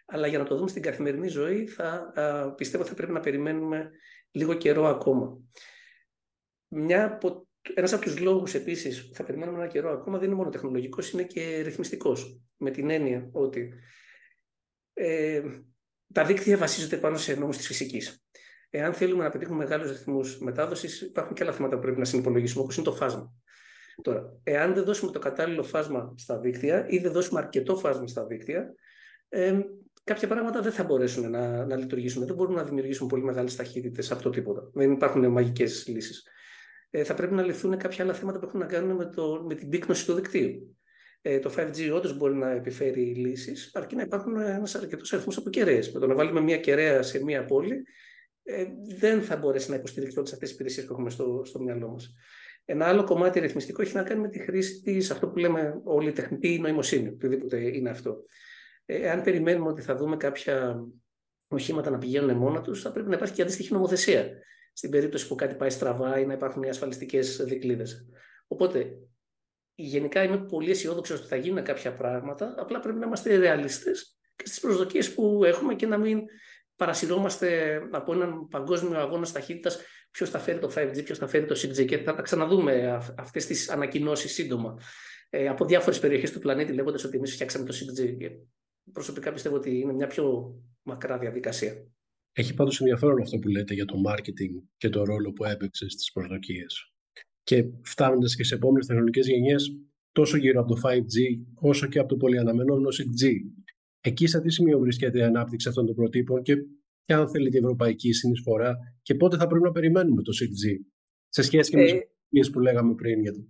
Αλλά 0.06 0.26
για 0.26 0.38
να 0.38 0.44
το 0.44 0.56
δούμε 0.56 0.68
στην 0.68 0.82
καθημερινή 0.82 1.28
ζωή, 1.28 1.66
θα, 1.66 2.12
α, 2.14 2.52
πιστεύω 2.54 2.84
θα 2.84 2.94
πρέπει 2.94 3.12
να 3.12 3.20
περιμένουμε 3.20 3.90
λίγο 4.30 4.54
καιρό 4.54 4.86
ακόμα. 4.86 5.38
Μια 6.74 7.04
από, 7.04 7.46
ένας 7.74 7.92
από 7.92 8.02
τους 8.02 8.18
λόγους 8.18 8.54
επίσης 8.54 9.08
που 9.08 9.14
θα 9.14 9.24
περιμένουμε 9.24 9.58
ένα 9.58 9.66
καιρό 9.66 9.90
ακόμα 9.90 10.18
δεν 10.18 10.26
είναι 10.26 10.36
μόνο 10.36 10.50
τεχνολογικός, 10.50 11.10
είναι 11.10 11.22
και 11.22 11.60
ρυθμιστικός. 11.60 12.40
Με 12.56 12.70
την 12.70 12.90
έννοια 12.90 13.28
ότι 13.32 13.72
ε, 14.92 15.42
τα 16.12 16.24
δίκτυα 16.24 16.56
βασίζονται 16.56 16.96
πάνω 16.96 17.16
σε 17.16 17.34
νόμους 17.34 17.56
της 17.56 17.66
φυσικής. 17.66 18.24
Εάν 18.70 18.92
θέλουμε 18.92 19.24
να 19.24 19.30
πετύχουμε 19.30 19.56
μεγάλους 19.56 19.90
ρυθμούς 19.90 20.38
μετάδοσης, 20.38 21.00
υπάρχουν 21.00 21.34
και 21.34 21.42
άλλα 21.42 21.52
θέματα 21.52 21.76
που 21.76 21.82
πρέπει 21.82 21.98
να 21.98 22.04
συνυπολογίσουμε, 22.04 22.62
όπως 22.62 22.76
είναι 22.76 22.84
το 22.84 22.92
φάσμα. 22.92 23.32
Τώρα, 24.02 24.40
εάν 24.42 24.74
δεν 24.74 24.84
δώσουμε 24.84 25.12
το 25.12 25.18
κατάλληλο 25.18 25.62
φάσμα 25.62 26.14
στα 26.16 26.38
δίκτυα 26.38 26.86
ή 26.88 26.98
δεν 26.98 27.12
δώσουμε 27.12 27.40
αρκετό 27.40 27.76
φάσμα 27.76 28.06
στα 28.06 28.26
δίκτυα, 28.26 28.74
ε, 29.28 29.60
κάποια 30.04 30.28
πράγματα 30.28 30.60
δεν 30.60 30.72
θα 30.72 30.84
μπορέσουν 30.84 31.30
να, 31.30 31.66
να 31.66 31.76
λειτουργήσουν. 31.76 32.26
Δεν 32.26 32.34
μπορούν 32.34 32.54
να 32.54 32.64
δημιουργήσουν 32.64 33.06
πολύ 33.06 33.22
μεγάλες 33.22 33.56
ταχύτητες 33.56 34.12
από 34.12 34.22
το 34.22 34.30
τίποτα. 34.30 34.70
Δεν 34.72 34.92
υπάρχουν 34.92 35.26
μαγικές 35.26 35.86
λύσεις. 35.86 36.26
Ε, 36.94 37.04
θα 37.04 37.14
πρέπει 37.14 37.34
να 37.34 37.42
λυθούν 37.42 37.76
κάποια 37.76 38.04
άλλα 38.04 38.14
θέματα 38.14 38.38
που 38.38 38.46
έχουν 38.46 38.60
να 38.60 38.66
κάνουν 38.66 38.96
με, 38.96 39.04
το, 39.04 39.44
με 39.48 39.54
την 39.54 39.68
πύκνωση 39.68 40.06
του 40.06 40.14
δικτύου. 40.14 40.76
Ε, 41.22 41.38
το 41.38 41.54
5G 41.56 41.92
όντως 41.94 42.16
μπορεί 42.16 42.34
να 42.34 42.50
επιφέρει 42.50 43.04
λύσεις, 43.04 43.70
αρκεί 43.74 43.96
να 43.96 44.02
υπάρχουν 44.02 44.36
ένας 44.36 44.74
αρκετός 44.74 45.12
αριθμός 45.12 45.36
από 45.36 45.50
κεραίε. 45.50 45.80
Με 45.92 46.00
το 46.00 46.06
να 46.06 46.14
βάλουμε 46.14 46.40
μια 46.40 46.58
κεραία 46.58 47.02
σε 47.02 47.24
μια 47.24 47.44
πόλη, 47.44 47.82
ε, 48.42 48.64
δεν 48.98 49.22
θα 49.22 49.36
μπορέσει 49.36 49.70
να 49.70 49.76
υποστηρίξει 49.76 50.18
όλες 50.18 50.32
αυτές 50.32 50.48
τι 50.48 50.54
υπηρεσίες 50.54 50.86
που 50.86 50.92
έχουμε 50.92 51.10
στο, 51.10 51.42
στο 51.44 51.60
μυαλό 51.62 51.88
μας. 51.88 52.14
Ένα 52.64 52.86
άλλο 52.86 53.04
κομμάτι 53.04 53.40
ρυθμιστικό 53.40 53.82
έχει 53.82 53.96
να 53.96 54.02
κάνει 54.02 54.20
με 54.20 54.28
τη 54.28 54.38
χρήση 54.38 54.80
της, 54.80 55.10
αυτό 55.10 55.28
που 55.28 55.38
λέμε 55.38 55.80
όλη 55.84 56.12
τεχνητή 56.12 56.58
νοημοσύνη, 56.58 57.08
οτιδήποτε 57.08 57.76
είναι 57.76 57.90
αυτό. 57.90 58.24
Ε, 58.86 59.10
αν 59.10 59.22
περιμένουμε 59.22 59.68
ότι 59.68 59.82
θα 59.82 59.96
δούμε 59.96 60.16
κάποια 60.16 60.84
οχήματα 61.48 61.90
να 61.90 61.98
πηγαίνουν 61.98 62.36
μόνα 62.36 62.60
τους, 62.60 62.82
θα 62.82 62.92
πρέπει 62.92 63.08
να 63.08 63.14
υπάρχει 63.14 63.34
και 63.34 63.42
αντίστοιχη 63.42 63.72
νομοθεσία. 63.72 64.30
Στην 64.72 64.90
περίπτωση 64.90 65.28
που 65.28 65.34
κάτι 65.34 65.54
πάει 65.54 65.70
στραβά 65.70 66.18
ή 66.18 66.26
να 66.26 66.32
υπάρχουν 66.32 66.64
ασφαλιστικές 66.64 67.36
δικλείδε. 67.36 67.86
Οπότε, 68.46 68.98
γενικά 69.74 70.22
είμαι 70.22 70.38
πολύ 70.38 70.70
αισιόδοξος 70.70 71.18
ότι 71.18 71.28
θα 71.28 71.36
γίνουν 71.36 71.64
κάποια 71.64 71.94
πράγματα. 71.94 72.54
Απλά 72.58 72.80
πρέπει 72.80 72.98
να 72.98 73.06
είμαστε 73.06 73.36
ρεαλιστές 73.36 74.18
και 74.36 74.46
στις 74.46 74.60
προσδοκίες 74.60 75.14
που 75.14 75.44
έχουμε 75.44 75.74
και 75.74 75.86
να 75.86 75.98
μην 75.98 76.20
παρασυρώμαστε 76.76 77.80
από 77.90 78.12
έναν 78.12 78.48
παγκόσμιο 78.48 78.98
αγώνα 78.98 79.26
ταχύτητα 79.32 79.70
ποιος 80.10 80.30
θα 80.30 80.38
φέρει 80.38 80.58
το 80.58 80.72
5G, 80.74 81.04
ποιος 81.04 81.18
θα 81.18 81.26
φέρει 81.26 81.46
το 81.46 81.60
6G 81.62 81.86
και 81.86 81.98
θα 81.98 82.14
τα 82.14 82.22
ξαναδούμε 82.22 83.00
αυτές 83.16 83.46
τις 83.46 83.70
ανακοινώσεις 83.70 84.32
σύντομα 84.32 84.76
ε, 85.30 85.48
από 85.48 85.64
διάφορες 85.64 85.98
περιοχές 85.98 86.32
του 86.32 86.38
πλανήτη 86.38 86.72
λέγοντας 86.72 87.04
ότι 87.04 87.16
εμείς 87.16 87.32
φτιάξαμε 87.32 87.64
το 87.64 87.74
6G. 87.74 88.16
Και 88.18 88.30
προσωπικά 88.92 89.32
πιστεύω 89.32 89.56
ότι 89.56 89.78
είναι 89.78 89.92
μια 89.92 90.06
πιο 90.06 90.54
μακρά 90.82 91.18
διαδικασία. 91.18 91.86
Έχει 92.32 92.54
πάντως 92.54 92.80
ενδιαφέρον 92.80 93.20
αυτό 93.20 93.38
που 93.38 93.48
λέτε 93.48 93.74
για 93.74 93.84
το 93.84 93.94
marketing 94.08 94.66
και 94.76 94.88
το 94.88 95.04
ρόλο 95.04 95.32
που 95.32 95.44
έπαιξε 95.44 95.88
στις 95.88 96.12
προσδοκίες. 96.12 96.92
Και 97.42 97.64
φτάνοντας 97.82 98.36
και 98.36 98.44
σε 98.44 98.54
επόμενες 98.54 98.86
τεχνολογικές 98.86 99.26
γενιές, 99.26 99.76
τόσο 100.12 100.36
γύρω 100.36 100.60
από 100.60 100.74
το 100.74 100.80
5G, 100.84 101.44
όσο 101.54 101.86
και 101.86 101.98
από 101.98 102.08
το 102.08 102.16
πολυαναμενόμενο 102.16 102.88
6G, 102.88 103.28
Εκεί 104.04 104.26
σε 104.26 104.40
τι 104.40 104.50
σημείο 104.50 104.78
βρίσκεται 104.78 105.18
η 105.18 105.22
ανάπτυξη 105.22 105.68
αυτών 105.68 105.86
των 105.86 105.94
προτύπων 105.94 106.42
και 106.42 106.56
ποια 107.04 107.18
αν 107.18 107.28
θέλει 107.28 107.48
η 107.52 107.56
ευρωπαϊκή 107.56 108.12
συνεισφορά 108.12 108.76
και 109.02 109.14
πότε 109.14 109.36
θα 109.36 109.46
πρέπει 109.46 109.64
να 109.64 109.72
περιμένουμε 109.72 110.22
το 110.22 110.32
6G 110.42 110.84
σε 111.28 111.42
σχέση 111.42 111.70
και 111.70 111.76
με 111.76 111.82
ε, 111.82 112.00
τις 112.28 112.50
που 112.50 112.60
λέγαμε 112.60 112.94
πριν 112.94 113.20
για 113.20 113.32
το. 113.32 113.40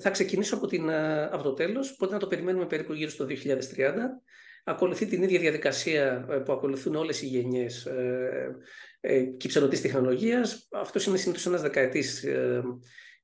Θα 0.00 0.10
ξεκινήσω 0.10 0.56
από, 0.56 0.66
την, 0.66 0.88
ε, 0.88 1.24
από 1.24 1.42
το 1.42 1.52
τέλος, 1.52 1.96
πότε 1.96 2.12
να 2.12 2.18
το 2.18 2.26
περιμένουμε 2.26 2.66
περίπου 2.66 2.92
γύρω 2.92 3.10
στο 3.10 3.26
2030. 3.28 3.28
Ακολουθεί 4.64 5.06
την 5.06 5.22
ίδια 5.22 5.40
διαδικασία 5.40 6.26
ε, 6.30 6.36
που 6.36 6.52
ακολουθούν 6.52 6.94
όλες 6.94 7.22
οι 7.22 7.26
γενιές 7.26 7.86
ε, 7.86 8.56
ε, 9.00 9.22
κυψελωτής 9.22 9.80
τεχνολογίας. 9.80 10.68
Αυτός 10.70 11.06
είναι 11.06 11.16
συνήθως 11.16 11.46
ένας 11.46 11.62
δεκαετής 11.62 12.24
ε, 12.24 12.62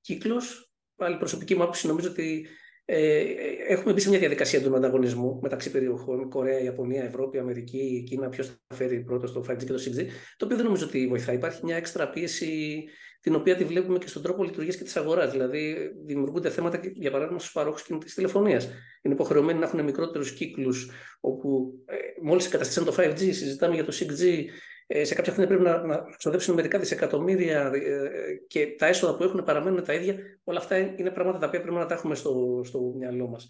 κύκλος. 0.01 0.73
Πάλι 0.97 1.17
προσωπική 1.17 1.55
μου 1.55 1.63
άποψη 1.63 1.87
νομίζω 1.87 2.11
ότι 2.11 2.47
Ε, 2.89 3.25
έχουμε 3.69 3.93
μπει 3.93 4.01
σε 4.01 4.09
μια 4.09 4.19
διαδικασία 4.19 4.63
του 4.63 4.77
ανταγωνισμού 4.77 5.39
μεταξύ 5.43 5.71
περιοχών, 5.71 6.29
Κορέα, 6.29 6.61
Ιαπωνία, 6.61 7.05
Ευρώπη, 7.05 7.39
Αμερική, 7.39 8.05
Κίνα, 8.09 8.29
ποιος 8.29 8.47
θα 8.47 8.77
φέρει 8.77 9.01
πρώτος 9.01 9.31
στο 9.31 9.45
5G 9.49 9.57
και 9.57 9.73
το 9.73 9.83
6G, 9.87 10.07
το 10.37 10.45
οποίο 10.45 10.57
δεν 10.57 10.65
νομίζω 10.65 10.87
ότι 10.87 11.07
βοηθάει. 11.07 11.37
Υπάρχει 11.37 11.61
μια 11.65 11.77
έξτρα 11.77 12.11
πίεση 12.11 12.85
την 13.27 13.35
οποία 13.35 13.57
τη 13.57 13.65
βλέπουμε 13.65 13.99
και 13.99 14.09
στον 14.09 14.23
τρόπο 14.23 14.45
λειτουργίας 14.45 14.77
και 14.77 14.85
της 14.85 14.97
αγοράς. 14.97 15.31
Δηλαδή, 15.31 15.93
δημιουργούνται 16.05 16.51
θέματα, 16.51 16.81
για 16.95 17.11
παράδειγμα, 17.11 17.39
στους 17.39 17.53
παρόχους 17.53 17.83
κινητή 17.83 18.15
τηλεφωνίας. 18.15 18.65
Είναι 19.03 19.15
υποχρεωμένοι 19.15 19.59
να 19.59 19.67
έχουν 19.67 19.85
μικρότερους 19.85 20.33
κύκλους, 20.33 20.91
όπου 21.21 21.73
ε, 21.87 21.97
μόλις 22.23 22.47
εγκαταστήσαν 22.47 22.85
το 22.85 22.95
5G, 22.99 23.19
συζητάμε 23.19 23.75
για 23.75 23.85
το 23.85 23.93
6G, 23.93 24.45
ε, 24.87 25.05
σε 25.05 25.15
κάποια 25.15 25.33
χρόνια 25.33 25.57
πρέπει 25.57 25.71
να, 25.71 25.87
να 25.87 26.05
ξοδέψουν 26.19 26.55
μερικά 26.55 26.79
δισεκατομμύρια 26.79 27.71
ε, 27.75 28.11
και 28.47 28.67
τα 28.79 28.87
έσοδα 28.87 29.17
που 29.17 29.23
έχουν 29.23 29.45
παραμένουν 29.45 29.85
τα 29.85 29.93
ίδια. 29.93 30.17
Όλα 30.45 30.59
αυτά 30.59 30.77
είναι 30.79 31.11
πράγματα 31.11 31.39
τα 31.39 31.47
οποία 31.47 31.61
πρέπει 31.61 31.77
να 31.77 31.87
τα 31.87 31.95
έχουμε 31.95 32.15
στο, 32.15 32.61
στο 32.65 32.95
μυαλό 32.99 33.29
μας. 33.29 33.49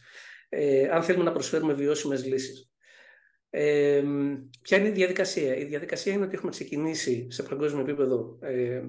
Ε, 0.49 0.89
αν 0.89 1.03
θέλουμε 1.03 1.25
να 1.25 1.33
προσφέρουμε 1.33 1.73
βιώσιμες 1.73 2.27
λύσεις. 2.27 2.71
Ε, 3.51 4.03
ποια 4.63 4.79
είναι 4.79 4.89
η 4.89 4.93
διαδικασία; 4.93 5.57
Η 5.57 5.65
διαδικασία 5.65 6.13
είναι 6.13 6.25
ότι 6.25 6.35
έχουμε 6.35 6.51
ξεκινήσει 6.51 7.27
σε 7.31 7.43
παγκόσμιο 7.43 7.81
επίπεδο 7.81 8.39
ε, 8.41 8.83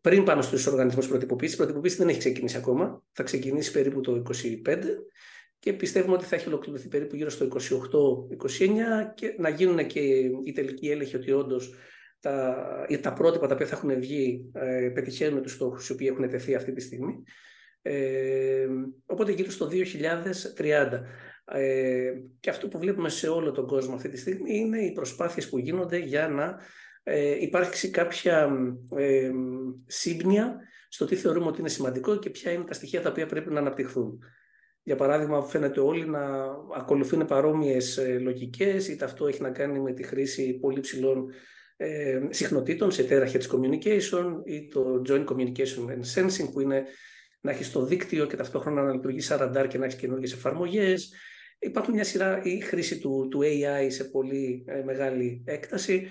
πριν 0.00 0.24
πάμε 0.24 0.42
στους 0.42 0.66
οργανισμούς 0.66 1.08
προτυποποίησης. 1.08 1.54
Η 1.54 1.58
προτυποποίηση 1.58 1.96
δεν 1.96 2.08
έχει 2.08 2.18
ξεκινήσει 2.18 2.56
ακόμα. 2.56 3.02
Θα 3.12 3.22
ξεκινήσει 3.22 3.72
περίπου 3.72 4.00
το 4.00 4.22
2025 4.66 4.78
και 5.58 5.72
πιστεύουμε 5.72 6.14
ότι 6.14 6.24
θα 6.24 6.36
έχει 6.36 6.48
ολοκληρωθεί 6.48 6.88
περίπου 6.88 7.16
γύρω 7.16 7.30
στο 7.30 7.48
28-29 7.52 8.68
και 9.14 9.34
να 9.38 9.48
γίνουν 9.48 9.86
και 9.86 10.00
οι 10.44 10.52
τελικοί 10.54 10.90
έλεγχοι 10.90 11.16
ότι 11.16 11.32
όντως 11.32 11.74
τα, 12.20 12.86
τα 13.00 13.12
πρότυπα 13.12 13.46
τα 13.46 13.54
οποία 13.54 13.66
θα 13.66 13.76
έχουν 13.76 14.00
βγει 14.00 14.50
ε, 14.54 14.90
πετυχαίνουν 14.94 15.42
τους 15.42 15.52
στόχους 15.52 15.88
οι 15.88 15.92
οποίοι 15.92 16.08
έχουν 16.10 16.28
τεθεί 16.28 16.54
αυτή 16.54 16.72
τη 16.72 16.80
στιγμή. 16.80 17.22
Ε, 17.82 18.66
οπότε 19.06 19.32
γύρω 19.32 19.50
στο 19.50 19.68
2030. 20.56 21.00
Ε, 21.52 22.12
και 22.40 22.50
αυτό 22.50 22.68
που 22.68 22.78
βλέπουμε 22.78 23.08
σε 23.08 23.28
όλο 23.28 23.52
τον 23.52 23.66
κόσμο 23.66 23.94
αυτή 23.94 24.08
τη 24.08 24.18
στιγμή 24.18 24.58
είναι 24.58 24.78
οι 24.78 24.92
προσπάθειες 24.92 25.48
που 25.48 25.58
γίνονται 25.58 25.98
για 25.98 26.28
να 26.28 26.58
ε, 27.02 27.42
υπάρξει 27.42 27.90
κάποια 27.90 28.50
ε, 28.96 29.30
σύμπνοια 29.86 30.56
στο 30.88 31.04
τι 31.04 31.16
θεωρούμε 31.16 31.46
ότι 31.46 31.60
είναι 31.60 31.68
σημαντικό 31.68 32.18
και 32.18 32.30
ποια 32.30 32.52
είναι 32.52 32.64
τα 32.64 32.74
στοιχεία 32.74 33.00
τα 33.00 33.10
οποία 33.10 33.26
πρέπει 33.26 33.52
να 33.52 33.60
αναπτυχθούν. 33.60 34.18
Για 34.82 34.96
παράδειγμα, 34.96 35.42
φαίνεται 35.42 35.80
όλοι 35.80 36.06
να 36.06 36.46
ακολουθούν 36.76 37.26
παρόμοιες 37.26 37.98
ε, 37.98 38.18
λογικές, 38.18 38.88
είτε 38.88 39.04
αυτό 39.04 39.26
έχει 39.26 39.42
να 39.42 39.50
κάνει 39.50 39.80
με 39.80 39.92
τη 39.92 40.02
χρήση 40.02 40.58
πολύ 40.58 40.80
ψηλών 40.80 41.30
ε, 41.76 42.20
συχνοτήτων 42.30 42.90
σε 42.90 43.06
terahertz 43.10 43.46
communication 43.50 44.24
ή 44.44 44.68
το 44.68 45.02
joint 45.08 45.24
communication 45.24 45.86
and 45.88 46.14
sensing, 46.14 46.52
που 46.52 46.60
είναι 46.60 46.84
να 47.40 47.50
έχεις 47.50 47.72
το 47.72 47.84
δίκτυο 47.84 48.26
και 48.26 48.36
ταυτόχρονα 48.36 48.82
να 48.82 48.92
λειτουργείς 48.92 49.26
σαν 49.26 49.38
ραντάρ 49.38 49.66
και 49.66 49.78
να 49.78 49.84
έχεις 49.84 49.98
καινούργιες 49.98 50.32
εφαρμογές. 50.32 51.12
Υπάρχουν 51.58 51.94
μια 51.94 52.04
σειρά 52.04 52.40
η 52.42 52.60
χρήση 52.60 52.98
του, 52.98 53.28
του 53.30 53.40
AI 53.42 53.86
σε 53.88 54.04
πολύ 54.04 54.64
ε, 54.66 54.82
μεγάλη 54.82 55.42
έκταση. 55.46 56.08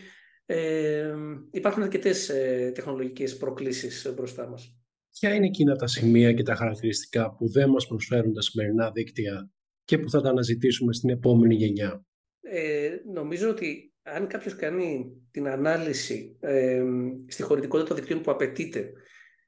Ε, 0.51 1.15
υπάρχουν 1.51 1.83
αρκετές 1.83 2.29
ε, 2.29 2.71
τεχνολογικές 2.75 3.37
προκλήσεις 3.37 4.13
μπροστά 4.15 4.47
μας. 4.47 4.75
Ποια 5.11 5.33
είναι 5.33 5.45
εκείνα 5.45 5.75
τα 5.75 5.87
σημεία 5.87 6.33
και 6.33 6.43
τα 6.43 6.55
χαρακτηριστικά 6.55 7.35
που 7.35 7.49
δεν 7.49 7.69
μας 7.69 7.87
προσφέρουν 7.87 8.33
τα 8.33 8.41
σημερινά 8.41 8.91
δίκτυα 8.91 9.49
και 9.83 9.97
που 9.97 10.09
θα 10.09 10.21
τα 10.21 10.29
αναζητήσουμε 10.29 10.93
στην 10.93 11.09
επόμενη 11.09 11.55
γενιά; 11.55 12.05
Ε, 12.41 12.89
νομίζω 13.13 13.49
ότι 13.49 13.93
αν 14.01 14.27
κάποιος 14.27 14.55
κάνει 14.55 15.11
την 15.31 15.47
ανάλυση 15.47 16.37
ε, 16.39 16.83
στη 17.27 17.41
χωρητικότητα 17.41 17.87
των 17.87 17.97
δικτύων 17.97 18.21
που 18.21 18.31
απαιτείται 18.31 18.91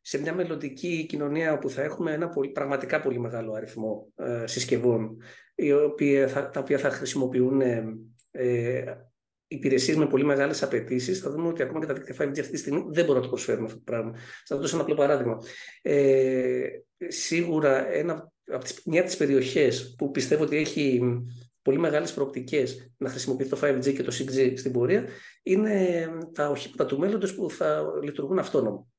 σε 0.01 0.21
μια 0.21 0.33
μελλοντική 0.33 1.05
κοινωνία 1.09 1.53
όπου 1.53 1.69
θα 1.69 1.81
έχουμε 1.81 2.13
ένα 2.13 2.29
πολύ, 2.29 2.49
πραγματικά 2.49 3.01
πολύ 3.01 3.19
μεγάλο 3.19 3.53
αριθμό 3.53 4.11
ε, 4.15 4.47
συσκευών 4.47 5.17
οι 5.55 6.25
θα, 6.27 6.49
τα 6.49 6.59
οποία 6.59 6.77
θα 6.77 6.89
χρησιμοποιούν 6.89 7.61
ε, 7.61 8.81
υπηρεσίες 9.51 9.97
με 9.97 10.07
πολύ 10.07 10.25
μεγάλες 10.25 10.63
απαιτήσεις, 10.63 11.19
θα 11.19 11.31
δούμε 11.31 11.47
ότι 11.47 11.61
ακόμα 11.61 11.79
και 11.79 11.85
τα 11.85 11.93
δίκτυα 11.93 12.15
5G 12.15 12.39
αυτή 12.39 12.51
τη 12.51 12.57
στιγμή 12.57 12.83
δεν 12.87 13.05
μπορούν 13.05 13.15
να 13.15 13.21
το 13.21 13.27
προσφέρουν 13.27 13.65
αυτό 13.65 13.77
το 13.77 13.83
πράγμα. 13.85 14.13
Θα 14.45 14.57
δώσω 14.57 14.75
ένα 14.75 14.83
απλό 14.83 14.95
παράδειγμα. 14.95 15.37
Ε, 15.81 16.61
σίγουρα 17.07 17.91
ένα, 17.91 18.31
από 18.51 18.63
τις, 18.63 18.81
μια 18.85 18.99
από 18.99 19.09
τις 19.09 19.17
περιοχές 19.17 19.95
που 19.97 20.11
πιστεύω 20.11 20.43
ότι 20.43 20.57
έχει 20.57 21.01
πολύ 21.61 21.79
μεγάλες 21.79 22.13
προοπτικές 22.13 22.91
να 22.97 23.09
χρησιμοποιεί 23.09 23.45
το 23.45 23.59
5G 23.61 23.93
και 23.93 24.03
το 24.03 24.15
6G 24.19 24.53
στην 24.55 24.71
πορεία 24.71 25.05
είναι 25.43 26.07
τα 26.33 26.49
οχήματα 26.49 26.85
του 26.85 26.99
μέλλοντος 26.99 27.35
που 27.35 27.49
θα 27.49 27.83
λειτουργούν 28.03 28.39
αυτόνομα. 28.39 28.90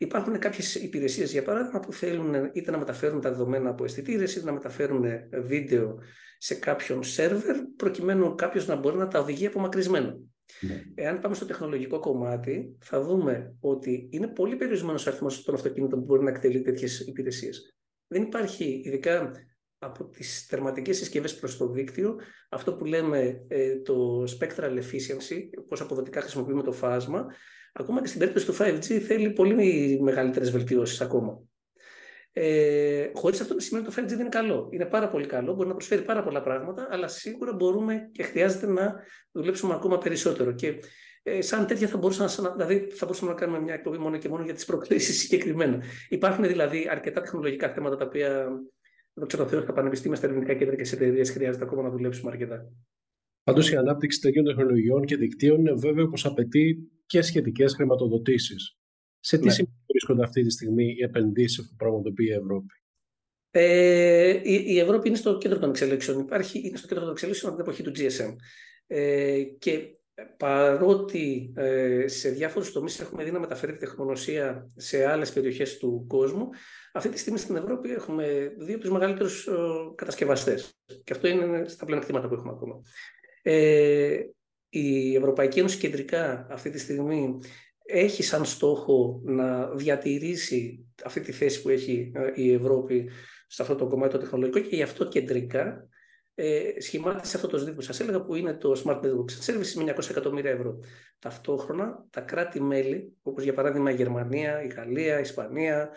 Υπάρχουν 0.00 0.38
κάποιες 0.38 0.74
υπηρεσίες, 0.74 1.32
για 1.32 1.42
παράδειγμα, 1.42 1.80
που 1.80 1.92
θέλουν 1.92 2.50
είτε 2.52 2.70
να 2.70 2.78
μεταφέρουν 2.78 3.20
τα 3.20 3.30
δεδομένα 3.30 3.70
από 3.70 3.84
αισθητήρες, 3.84 4.36
είτε 4.36 4.44
να 4.44 4.52
μεταφέρουν 4.52 5.04
βίντεο 5.44 5.98
σε 6.38 6.54
κάποιον 6.54 7.02
σερβερ, 7.02 7.56
προκειμένου 7.76 8.34
κάποιος 8.34 8.66
να 8.66 8.76
μπορεί 8.76 8.96
να 8.96 9.08
τα 9.08 9.18
οδηγεί 9.18 9.46
απομακρυσμένα. 9.46 10.16
Ναι. 10.60 10.82
Εάν 10.94 11.20
πάμε 11.20 11.34
στο 11.34 11.46
τεχνολογικό 11.46 11.98
κομμάτι, 12.00 12.76
θα 12.80 13.02
δούμε 13.02 13.56
ότι 13.60 14.08
είναι 14.10 14.28
πολύ 14.28 14.56
περιορισμένος 14.56 15.06
ο 15.06 15.10
αριθμός 15.10 15.42
των 15.44 15.54
αυτοκίνητων 15.54 15.98
που 15.98 16.04
μπορεί 16.04 16.22
να 16.22 16.30
εκτελεί 16.30 16.62
τέτοιες 16.62 17.00
υπηρεσίες. 17.00 17.76
Δεν 18.06 18.22
υπάρχει, 18.22 18.82
ειδικά 18.84 19.32
από 19.78 20.04
τις 20.04 20.46
τερματικές 20.46 20.96
συσκευές 20.96 21.38
προς 21.38 21.56
το 21.56 21.68
δίκτυο, 21.68 22.16
αυτό 22.48 22.74
που 22.74 22.84
λέμε 22.84 23.44
ε, 23.48 23.76
το 23.76 24.24
spectral 24.38 24.78
efficiency, 24.78 25.40
πώς 25.68 25.80
αποδοτικά 25.80 26.20
χρησιμοποιούμε 26.20 26.62
το 26.62 26.72
φάσμα, 26.72 27.26
ακόμα 27.78 28.00
και 28.00 28.06
στην 28.06 28.18
περίπτωση 28.18 28.46
του 28.46 28.56
5G 28.58 28.98
θέλει 28.98 29.30
πολύ 29.30 29.98
μεγαλύτερες 30.00 30.50
βελτιώσεις 30.50 31.00
ακόμα. 31.00 31.42
Ε, 32.32 33.10
Χωρίς 33.14 33.40
αυτό 33.40 33.54
να 33.54 33.60
σημαίνει 33.60 33.86
ότι 33.86 33.94
το 33.94 34.02
5G 34.02 34.08
δεν 34.08 34.20
είναι 34.20 34.28
καλό. 34.28 34.68
Είναι 34.70 34.84
πάρα 34.86 35.08
πολύ 35.08 35.26
καλό, 35.26 35.54
μπορεί 35.54 35.68
να 35.68 35.74
προσφέρει 35.74 36.02
πάρα 36.02 36.22
πολλά 36.22 36.42
πράγματα, 36.42 36.88
αλλά 36.90 37.08
σίγουρα 37.08 37.52
μπορούμε 37.52 38.08
και 38.12 38.22
χρειάζεται 38.22 38.66
να 38.66 38.94
δουλέψουμε 39.32 39.74
ακόμα 39.74 39.98
περισσότερο. 39.98 40.52
Και 40.52 40.78
ε, 41.22 41.40
σαν 41.40 41.66
τέτοια 41.66 41.88
θα 41.88 41.96
μπορούσαμε, 41.96 42.52
δηλαδή, 42.56 42.88
θα 42.90 43.06
μπορούσαμε 43.06 43.30
να 43.30 43.36
κάνουμε 43.36 43.60
μια 43.60 43.74
εκπομπή 43.74 43.98
μόνο 43.98 44.16
και 44.16 44.28
μόνο 44.28 44.44
για 44.44 44.54
τις 44.54 44.64
προκλήσεις 44.64 45.18
συγκεκριμένα. 45.20 45.82
Υπάρχουν 46.08 46.46
δηλαδή 46.46 46.88
αρκετά 46.90 47.20
τεχνολογικά 47.20 47.68
θέματα 47.68 47.96
τα 47.96 48.04
οποία, 48.04 48.48
δόξα 49.14 49.36
τω 49.36 49.46
Θεώ, 49.46 49.60
στα 49.60 49.72
πανεπιστήμια, 49.72 50.16
στα 50.16 50.26
ελληνικά 50.26 50.54
κέντρα 50.54 50.76
και 50.76 50.84
σε 50.84 50.94
εταιρείες 50.94 51.30
χρειάζεται 51.30 51.64
ακόμα 51.64 51.82
να 51.82 51.90
δουλέψουμε 51.90 52.30
αρκετά. 52.30 52.72
Πάντως 53.44 53.70
η 53.70 53.76
ανάπτυξη 53.76 54.20
τέτοιων 54.20 54.44
τεχνολογιών 54.44 55.04
και 55.04 55.16
δικτύων 55.16 55.60
είναι 55.60 55.72
βέβαιο 55.72 56.08
πω 56.08 56.28
απαιτεί 56.28 56.90
και 57.08 57.22
σχετικές 57.22 57.74
χρηματοδοτήσεις. 57.74 58.76
Σε 59.20 59.38
τι 59.38 59.44
ναι. 59.44 59.50
σημείο 59.50 59.72
βρίσκονται 59.86 60.22
αυτή 60.22 60.42
τη 60.42 60.50
στιγμή 60.50 60.94
οι 60.98 61.02
επενδύσεις 61.02 61.68
που 61.68 61.74
πραγματοποιεί 61.76 62.28
η 62.30 62.34
Ευρώπη; 62.34 62.74
Ε, 63.50 64.40
η, 64.42 64.64
η, 64.66 64.78
Ευρώπη 64.78 65.08
είναι 65.08 65.16
στο 65.16 65.38
κέντρο 65.38 65.58
των 65.58 65.70
εξελίξεων. 65.70 66.20
Υπάρχει, 66.20 66.60
είναι 66.64 66.76
στο 66.76 66.86
κέντρο 66.86 67.02
των 67.04 67.12
εξελίξεων 67.12 67.52
από 67.52 67.62
την 67.62 67.70
εποχή 67.70 67.82
του 67.82 67.92
GSM. 68.00 68.36
Ε, 68.86 69.42
και 69.42 69.98
παρότι 70.36 71.52
ε, 71.56 72.08
σε 72.08 72.30
διάφορους 72.30 72.72
τομείς 72.72 73.00
έχουμε 73.00 73.24
δει 73.24 73.30
να 73.30 73.38
μεταφέρει 73.38 73.72
τη 73.72 73.78
τεχνολογία 73.78 74.70
σε 74.76 75.06
άλλες 75.06 75.32
περιοχές 75.32 75.78
του 75.78 76.04
κόσμου, 76.08 76.48
αυτή 76.92 77.08
τη 77.08 77.18
στιγμή 77.18 77.38
στην 77.38 77.56
Ευρώπη 77.56 77.90
έχουμε 77.90 78.54
δύο 78.58 78.74
από 78.74 78.82
τους 78.82 78.90
μεγαλύτερους 78.90 79.46
ε, 79.46 79.52
κατασκευαστές. 79.94 80.78
Και 81.04 81.12
αυτό 81.12 81.28
είναι 81.28 81.68
στα 81.68 81.84
πλεονεκτήματα 81.84 82.28
που 82.28 82.34
έχουμε 82.34 82.52
ακόμα. 82.52 82.82
Ε, 83.42 84.18
η 84.68 85.14
Ευρωπαϊκή 85.14 85.58
Ένωση 85.58 85.78
κεντρικά 85.78 86.46
αυτή 86.50 86.70
τη 86.70 86.78
στιγμή 86.78 87.38
έχει 87.84 88.22
σαν 88.22 88.44
στόχο 88.44 89.20
να 89.24 89.66
διατηρήσει 89.74 90.86
αυτή 91.04 91.20
τη 91.20 91.32
θέση 91.32 91.62
που 91.62 91.68
έχει 91.68 92.12
ε, 92.14 92.42
η 92.42 92.52
Ευρώπη 92.52 93.10
σε 93.46 93.62
αυτό 93.62 93.74
το 93.74 93.86
κομμάτι 93.86 94.12
το 94.12 94.18
τεχνολογικό 94.18 94.60
και 94.60 94.76
γι' 94.76 94.82
αυτό 94.82 95.08
κεντρικά 95.08 95.88
ε, 96.34 96.80
σχημάτισε 96.80 97.36
αυτό 97.36 97.48
το 97.48 97.56
ζήτημα 97.56 97.76
που 97.76 97.82
σας 97.82 98.00
έλεγα 98.00 98.24
που 98.24 98.34
είναι 98.34 98.54
το 98.54 98.82
Smart 98.84 99.00
Network 99.00 99.46
Services 99.46 99.72
με 99.84 99.94
900 99.96 100.10
εκατομμύρια 100.10 100.50
ευρώ. 100.50 100.78
Ταυτόχρονα 101.18 102.06
τα 102.10 102.20
κράτη-μέλη, 102.20 103.16
όπως 103.22 103.42
για 103.42 103.52
παράδειγμα 103.52 103.90
η 103.90 103.94
Γερμανία, 103.94 104.62
η 104.62 104.66
Γαλλία, 104.66 105.18
η 105.18 105.20
Ισπανία, 105.20 105.90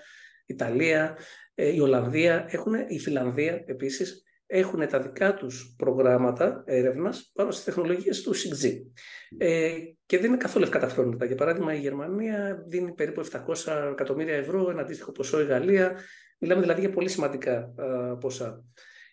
η 0.46 0.54
Ιταλία, 0.54 1.18
ε, 1.56 1.76
η 1.76 1.80
Ολλανδία, 1.80 2.46
έχουν, 2.50 2.74
η 2.88 3.00
Φιλανδία 3.00 3.64
επίσης, 3.66 4.24
έχουν 4.54 4.88
τα 4.88 5.00
δικά 5.00 5.34
τους 5.34 5.76
προγράμματα 5.78 6.64
έρευνας 6.66 7.32
πάνω 7.34 7.52
στις 7.52 7.64
τεχνολογίες 7.64 8.22
του 8.22 8.34
6G. 8.36 8.82
Ε, 9.38 9.72
και 10.06 10.18
δεν 10.18 10.26
είναι 10.30 10.38
καθόλου 10.38 10.66
ευκαταφρόνητα. 10.66 11.26
Για 11.26 11.36
παράδειγμα, 11.36 11.74
η 11.74 11.80
Γερμανία 11.80 12.64
δίνει 12.68 12.94
περίπου 12.94 13.26
700 13.66 13.92
εκατομμύρια 13.92 14.36
ευρώ, 14.36 14.70
ένα 14.70 14.82
αντίστοιχο 14.82 15.12
ποσό 15.12 15.42
η 15.42 15.46
Γαλλία. 15.46 16.00
Μιλάμε 16.40 16.62
δηλαδή 16.62 16.80
για 16.80 16.90
πολύ 16.90 17.10
σημαντικά 17.10 17.74
α, 17.76 18.18
ποσά. 18.18 18.64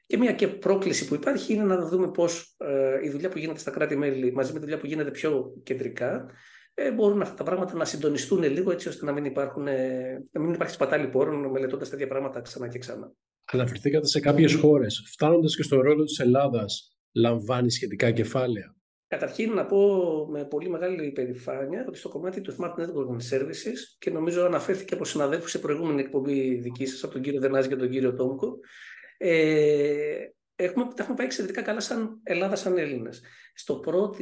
Και 0.06 0.16
μια 0.16 0.32
και 0.32 0.48
πρόκληση 0.48 1.08
που 1.08 1.14
υπάρχει 1.14 1.52
είναι 1.52 1.64
να 1.64 1.88
δούμε 1.88 2.10
πώς 2.10 2.56
ε, 2.58 2.98
η 3.02 3.10
δουλειά 3.10 3.28
που 3.28 3.38
γίνεται 3.38 3.58
στα 3.58 3.70
κράτη-μέλη 3.70 4.32
μαζί 4.32 4.52
με 4.52 4.58
τη 4.58 4.64
δουλειά 4.64 4.78
που 4.78 4.86
γίνεται 4.86 5.10
πιο 5.10 5.52
κεντρικά 5.62 6.30
ε, 6.74 6.92
μπορούν 6.92 7.22
αυτά 7.22 7.34
τα 7.34 7.44
πράγματα 7.44 7.76
να 7.76 7.84
συντονιστούν 7.84 8.42
λίγο 8.42 8.70
έτσι 8.70 8.88
ώστε 8.88 9.04
να 9.04 9.12
μην, 9.12 9.24
υπάρχουν, 9.24 9.66
ε, 9.66 10.24
να 10.30 10.40
μην 10.40 10.52
υπάρχει 10.52 10.74
σπατάλη 10.74 11.08
πόρων 11.08 11.50
μελετώντας 11.50 11.88
τέτοια 11.88 12.08
πράγματα 12.08 12.40
ξανά 12.40 12.68
και 12.68 12.78
ξανά. 12.78 13.12
Αναφερθήκατε 13.52 14.06
σε 14.06 14.20
κάποιες 14.20 14.54
χώρες. 14.54 15.02
Φτάνοντας 15.06 15.56
και 15.56 15.62
στο 15.62 15.80
ρόλο 15.80 16.04
της 16.04 16.18
Ελλάδας, 16.18 16.96
λαμβάνεις 17.12 17.74
σχετικά 17.74 18.10
κεφάλαια. 18.10 18.76
Καταρχήν 19.06 19.52
να 19.52 19.66
πω 19.66 19.78
με 20.30 20.44
πολύ 20.44 20.68
μεγάλη 20.68 21.06
υπερηφάνεια 21.06 21.84
ότι 21.88 21.98
στο 21.98 22.08
κομμάτι 22.08 22.40
του 22.40 22.56
Smart 22.56 22.80
Network 22.80 23.30
Services 23.30 23.78
και 23.98 24.10
νομίζω 24.10 24.44
αναφέρθηκε 24.44 24.94
από 24.94 25.04
συναδέλφους 25.04 25.50
σε 25.50 25.58
προηγούμενη 25.58 26.00
εκπομπή 26.00 26.54
δική 26.54 26.86
σας, 26.86 27.04
από 27.04 27.12
τον 27.12 27.22
κύριο 27.22 27.40
Δενάζη 27.40 27.68
και 27.68 27.76
τον 27.76 27.90
κύριο 27.90 28.14
Τόμκο, 28.14 28.58
Ε, 29.20 30.16
έχουμε, 30.58 30.84
τα 30.84 31.02
έχουμε 31.02 31.16
πάει 31.16 31.26
εξαιρετικά 31.26 31.62
καλά 31.62 31.80
σαν 31.80 32.20
Ελλάδα, 32.22 32.56
σαν 32.56 32.78
Έλληνες. 32.78 33.22
Στο 33.54 33.74
πρώτο 33.74 34.18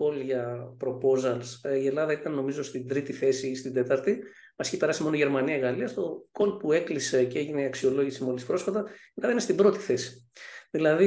call 0.00 0.22
για 0.24 0.74
proposals 0.84 1.78
η 1.80 1.86
Ελλάδα 1.86 2.12
ήταν 2.12 2.34
νομίζω 2.34 2.62
στην 2.62 2.88
τρίτη 2.88 3.12
θέση 3.12 3.48
ή 3.48 3.54
στην 3.54 3.72
τέταρτη. 3.72 4.18
Μας 4.56 4.68
είχε 4.68 4.76
περάσει 4.76 5.02
μόνο 5.02 5.14
η 5.14 5.18
Γερμανία, 5.18 5.56
η 5.56 5.58
Γαλλία. 5.58 5.88
Στο 5.88 6.26
call 6.32 6.58
που 6.58 6.72
έκλεισε 6.72 7.24
και 7.24 7.38
έγινε 7.38 7.62
η 7.62 7.64
αξιολόγηση 7.64 8.24
μόλις 8.24 8.44
πρόσφατα, 8.44 8.84
ήταν 9.14 9.40
στην 9.40 9.56
πρώτη 9.56 9.78
θέση. 9.78 10.28
Δηλαδή, 10.70 11.04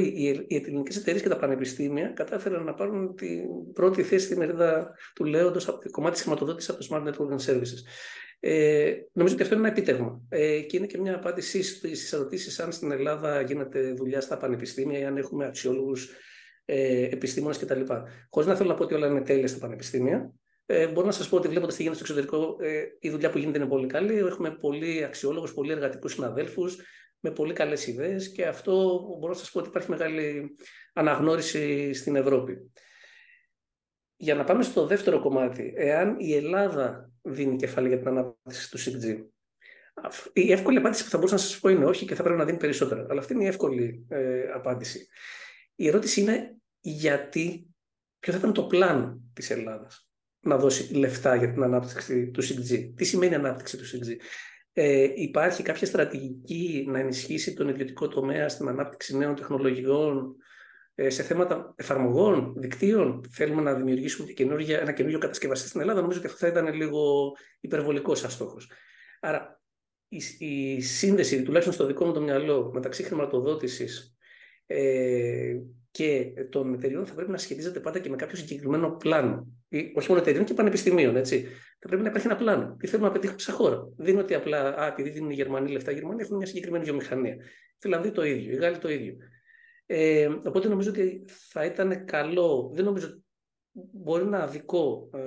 οι 0.47 0.55
ελληνικές 0.55 0.97
εταιρείες 0.97 1.21
και 1.21 1.29
τα 1.29 1.37
πανεπιστήμια 1.37 2.07
κατάφεραν 2.09 2.63
να 2.63 2.73
πάρουν 2.73 3.15
την 3.15 3.73
πρώτη 3.73 4.03
θέση 4.03 4.25
στη 4.25 4.37
μερίδα 4.37 4.91
του 5.15 5.25
Λέοντος 5.25 5.67
από 5.67 5.79
το 5.79 5.89
κομμάτι 5.89 6.13
της 6.13 6.21
χρηματοδότησης 6.21 6.69
από 6.69 6.79
το 6.79 6.87
Smart 6.89 7.07
Network 7.07 7.37
and 7.37 7.53
Services. 7.53 7.81
Ε, 8.39 8.93
νομίζω 9.11 9.33
ότι 9.33 9.43
αυτό 9.43 9.55
είναι 9.55 9.67
ένα 9.67 9.77
επίτευγμα. 9.77 10.21
Ε, 10.29 10.59
και 10.61 10.77
είναι 10.77 10.85
και 10.85 10.97
μια 10.97 11.15
απάντηση 11.15 11.63
στις 11.63 12.13
ερωτήσεις 12.13 12.59
αν 12.59 12.71
στην 12.71 12.91
Ελλάδα 12.91 13.41
γίνεται 13.41 13.93
δουλειά 13.93 14.21
στα 14.21 14.37
πανεπιστήμια 14.37 14.99
ή 14.99 15.03
αν 15.03 15.17
έχουμε 15.17 15.45
αξιόλογους 15.45 16.09
ε, 16.65 17.03
επιστήμονες 17.03 17.57
κτλ. 17.57 17.81
Χωρίς 18.29 18.49
να 18.49 18.55
θέλω 18.55 18.69
να 18.69 18.75
πω 18.75 18.83
ότι 18.83 18.93
όλα 18.93 19.07
είναι 19.07 19.21
τέλεια 19.21 19.47
στα 19.47 19.57
πανεπιστήμια. 19.57 20.33
Ε, 20.65 20.87
μπορώ 20.87 21.05
να 21.05 21.11
σας 21.11 21.29
πω 21.29 21.35
ότι 21.35 21.47
βλέποντας 21.47 21.75
τι 21.75 21.81
γίνεται 21.81 22.03
στο 22.03 22.13
εξωτερικό, 22.13 22.57
ε, 22.59 22.83
η 22.99 23.09
δουλειά 23.09 23.29
που 23.29 23.37
γίνεται 23.37 23.57
είναι 23.57 23.67
πολύ 23.67 23.87
καλή. 23.87 24.17
Έχουμε 24.17 24.51
πολύ 24.51 25.03
αξιόλογους, 25.03 25.53
πολύ 25.53 25.71
εργατικούς 25.71 26.13
συναδέλφους 26.13 26.77
με 27.19 27.31
πολύ 27.31 27.53
καλές 27.53 27.87
ιδέες 27.87 28.31
και 28.31 28.45
αυτό 28.45 28.73
μπορώ 29.19 29.33
να 29.33 29.39
σας 29.39 29.51
πω 29.51 29.59
ότι 29.59 29.67
υπάρχει 29.67 29.89
μεγάλη 29.89 30.55
αναγνώριση 30.93 31.93
στην 31.93 32.15
Ευρώπη. 32.15 32.71
Για 34.15 34.35
να 34.35 34.43
πάμε 34.43 34.63
στο 34.63 34.85
δεύτερο 34.85 35.19
κομμάτι, 35.19 35.73
εάν 35.75 36.15
η 36.19 36.33
Ελλάδα 36.35 37.08
δίνει 37.23 37.55
κεφάλαιο 37.55 37.93
για 37.93 37.99
την 37.99 38.07
ανάπτυξη 38.07 38.71
του 38.71 38.79
6G, 38.79 39.25
η 40.33 40.51
εύκολη 40.51 40.77
απάντηση 40.77 41.03
που 41.03 41.09
θα 41.09 41.17
μπορούσα 41.17 41.35
να 41.35 41.41
σας 41.41 41.59
πω 41.59 41.69
είναι 41.69 41.85
όχι 41.85 42.05
και 42.05 42.15
θα 42.15 42.23
πρέπει 42.23 42.39
να 42.39 42.45
δίνει 42.45 42.57
περισσότερα. 42.57 43.05
Αλλά 43.09 43.19
αυτή 43.19 43.33
είναι 43.33 43.43
η 43.43 43.47
εύκολη 43.47 44.05
ε, 44.09 44.41
απάντηση. 44.53 45.07
Η 45.75 45.87
ερώτηση 45.87 46.21
είναι 46.21 46.55
γιατί, 46.79 47.75
ποιο 48.19 48.33
θα 48.33 48.39
ήταν 48.39 48.53
το 48.53 48.63
πλάνο 48.63 49.21
της 49.33 49.49
Ελλάδας 49.49 50.09
να 50.39 50.57
δώσει 50.57 50.93
λεφτά 50.93 51.35
για 51.35 51.51
την 51.51 51.63
ανάπτυξη 51.63 52.31
του 52.31 52.43
6G. 52.43 52.91
Τι 52.95 53.03
σημαίνει 53.03 53.35
ανάπτυξη 53.35 53.77
του 53.77 53.83
6G 53.83 54.15
ε, 54.73 55.07
υπάρχει 55.15 55.63
κάποια 55.63 55.87
στρατηγική 55.87 56.85
να 56.87 56.99
ενισχύσει 56.99 57.53
τον 57.53 57.67
ιδιωτικό 57.67 58.07
τομέα 58.07 58.49
στην 58.49 58.67
ανάπτυξη 58.67 59.17
νέων 59.17 59.35
τεχνολογιών 59.35 60.17
ε, 60.17 60.48
σε 61.07 61.23
θέματα 61.23 61.73
εφαρμογών, 61.75 62.53
δικτύων. 62.57 63.23
Θέλουμε 63.29 63.61
να 63.61 63.73
δημιουργήσουμε 63.73 64.33
ένα 64.81 64.91
καινούργιο 64.91 65.19
κατασκευαστή 65.19 65.67
στην 65.67 65.81
Ελλάδα. 65.81 66.01
Νομίζω 66.01 66.19
ότι 66.19 66.27
αυτό 66.27 66.39
θα 66.39 66.47
ήταν 66.47 66.73
λίγο 66.73 67.31
υπερβολικό 67.59 68.15
σαν 68.15 68.29
στόχος. 68.29 68.71
Άρα, 69.19 69.61
η, 70.07 70.21
η 70.39 70.81
σύνδεση, 70.81 71.43
τουλάχιστον 71.43 71.73
στο 71.73 71.85
δικό 71.85 72.05
μου 72.05 72.13
το 72.13 72.21
μυαλό, 72.21 72.71
μεταξύ 72.73 73.03
χρηματοδότησης 73.03 74.17
ε, 74.65 75.55
και 75.91 76.33
των 76.49 76.73
εταιριών 76.73 77.05
θα 77.05 77.13
πρέπει 77.13 77.31
να 77.31 77.37
σχετίζεται 77.37 77.79
πάντα 77.79 77.99
και 77.99 78.09
με 78.09 78.15
κάποιο 78.15 78.37
συγκεκριμένο 78.37 78.95
πλάνο. 78.95 79.47
όχι 79.95 80.09
μόνο 80.09 80.21
εταιριών 80.21 80.45
και 80.45 80.53
πανεπιστημίων. 80.53 81.15
Έτσι. 81.15 81.47
Θα 81.79 81.87
πρέπει 81.87 82.03
να 82.03 82.09
υπάρχει 82.09 82.27
ένα 82.27 82.35
πλάνο. 82.35 82.75
Τι 82.79 82.87
θέλουμε 82.87 83.07
να 83.07 83.13
πετύχουμε 83.13 83.39
σαν 83.39 83.55
χώρα. 83.55 83.87
Δεν 83.97 84.13
είναι 84.13 84.21
ότι 84.21 84.33
απλά, 84.33 84.75
α, 84.75 84.87
επειδή 84.87 85.09
δίνουν 85.09 85.29
οι 85.29 85.33
Γερμανοί 85.33 85.71
λεφτά, 85.71 85.91
οι 85.91 85.93
Γερμανοί 85.93 86.21
έχουν 86.21 86.37
μια 86.37 86.45
συγκεκριμένη 86.45 86.83
βιομηχανία. 86.83 87.33
Οι 87.33 87.77
Φιλανδοί 87.79 88.11
το 88.11 88.25
ίδιο, 88.25 88.51
οι 88.51 88.55
Γάλλοι 88.55 88.77
το 88.77 88.89
ίδιο. 88.89 89.17
Ε, 89.91 90.27
οπότε 90.45 90.67
νομίζω 90.67 90.89
ότι 90.89 91.25
θα 91.49 91.65
ήταν 91.65 92.05
καλό, 92.05 92.71
δεν 92.73 92.85
νομίζω 92.85 93.21
μπορεί 93.71 94.25
να 94.25 94.37
αδικό 94.37 95.09
ε, 95.13 95.19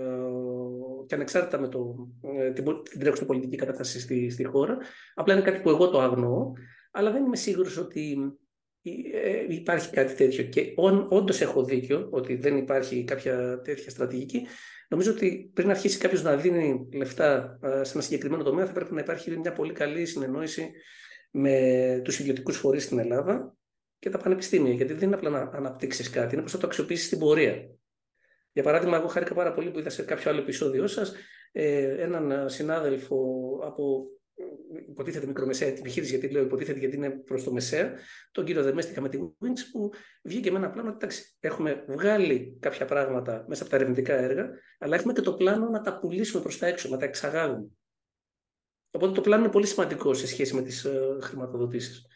και 1.06 1.14
ανεξάρτητα 1.14 1.60
με 1.60 1.68
το, 1.68 2.08
ε, 2.38 2.50
την, 2.50 2.64
την 2.82 3.00
τρέχουσα 3.00 3.24
πολιτική 3.24 3.56
κατάσταση 3.56 4.00
στη, 4.00 4.30
στη 4.30 4.44
χώρα. 4.44 4.78
Απλά 5.14 5.34
είναι 5.34 5.42
κάτι 5.42 5.60
που 5.60 5.68
εγώ 5.68 5.90
το 5.90 6.00
αγνοώ, 6.00 6.52
αλλά 6.90 7.10
δεν 7.10 7.24
είμαι 7.24 7.36
σίγουρος 7.36 7.76
ότι 7.76 8.16
ε, 9.12 9.44
υπάρχει 9.48 9.90
κάτι 9.90 10.14
τέτοιο. 10.14 10.44
Και 10.44 10.74
όντως 11.08 11.40
έχω 11.40 11.64
δίκιο 11.64 12.08
ότι 12.10 12.34
δεν 12.34 12.56
υπάρχει 12.56 13.04
κάποια 13.04 13.60
τέτοια 13.60 13.90
στρατηγική. 13.90 14.46
Νομίζω 14.88 15.12
ότι 15.12 15.50
πριν 15.54 15.70
αρχίσει 15.70 15.98
κάποιος 15.98 16.22
να 16.22 16.36
δίνει 16.36 16.88
λεφτά 16.92 17.58
σε 17.82 17.92
ένα 17.92 18.02
συγκεκριμένο 18.02 18.42
τομέα, 18.42 18.66
θα 18.66 18.72
πρέπει 18.72 18.94
να 18.94 19.00
υπάρχει 19.00 19.38
μια 19.38 19.52
πολύ 19.52 19.72
καλή 19.72 20.06
συνεννόηση 20.06 20.70
με 21.30 22.00
τους 22.04 22.18
ιδιωτικούς 22.18 22.56
φορείς 22.56 22.84
στην 22.84 22.98
Ελλάδα 22.98 23.56
και 24.02 24.10
τα 24.10 24.18
πανεπιστήμια. 24.18 24.72
Γιατί 24.72 24.92
δεν 24.92 25.02
είναι 25.02 25.14
απλά 25.14 25.30
να 25.30 25.38
αναπτύξεις 25.38 26.10
κάτι, 26.10 26.34
είναι 26.34 26.42
πώς 26.42 26.52
θα 26.52 26.58
το 26.58 26.66
αξιοποιήσεις 26.66 27.06
στην 27.06 27.18
πορεία. 27.18 27.68
Για 28.52 28.62
παράδειγμα, 28.62 28.96
εγώ 28.96 29.06
χάρηκα 29.06 29.34
πάρα 29.34 29.52
πολύ 29.52 29.70
που 29.70 29.78
είδα 29.78 29.90
σε 29.90 30.02
κάποιο 30.02 30.30
άλλο 30.30 30.40
επεισόδιο 30.40 30.86
σας 30.86 31.14
ε, 31.52 32.02
έναν 32.02 32.48
συνάδελφο 32.50 33.16
από 33.64 34.06
υποτίθεται 34.88 35.26
μικρομεσαία 35.26 35.68
επιχείρηση, 35.68 36.16
γιατί 36.16 36.34
λέω 36.34 36.42
υποτίθεται 36.42 36.78
γιατί 36.78 36.96
είναι 36.96 37.10
προς 37.10 37.44
το 37.44 37.52
μεσαία, 37.52 37.94
τον 38.32 38.44
κύριο 38.44 38.62
Δεμέστηκα 38.62 39.00
με 39.00 39.08
τη 39.08 39.18
Wings, 39.20 39.60
που 39.72 39.90
βγήκε 40.22 40.50
με 40.50 40.58
ένα 40.58 40.70
πλάνο 40.70 40.88
ότι 40.88 40.96
εντάξει, 40.96 41.36
έχουμε 41.40 41.84
βγάλει 41.88 42.58
κάποια 42.60 42.86
πράγματα 42.86 43.44
μέσα 43.48 43.62
από 43.62 43.70
τα 43.70 43.76
ερευνητικά 43.76 44.14
έργα, 44.14 44.50
αλλά 44.78 44.96
έχουμε 44.96 45.12
και 45.12 45.20
το 45.20 45.34
πλάνο 45.34 45.68
να 45.68 45.80
τα 45.80 45.98
πουλήσουμε 45.98 46.42
προς 46.42 46.58
τα 46.58 46.66
έξω, 46.66 46.88
να 46.88 46.96
τα 46.96 47.04
εξαγάγουμε. 47.04 47.66
Οπότε 48.90 49.12
το 49.12 49.20
πλάνο 49.20 49.42
είναι 49.42 49.52
πολύ 49.52 49.66
σημαντικό 49.66 50.14
σε 50.14 50.26
σχέση 50.26 50.54
με 50.54 50.62
τις 50.62 50.86
uh, 50.88 51.18
χρηματοδοτήσεις. 51.20 52.06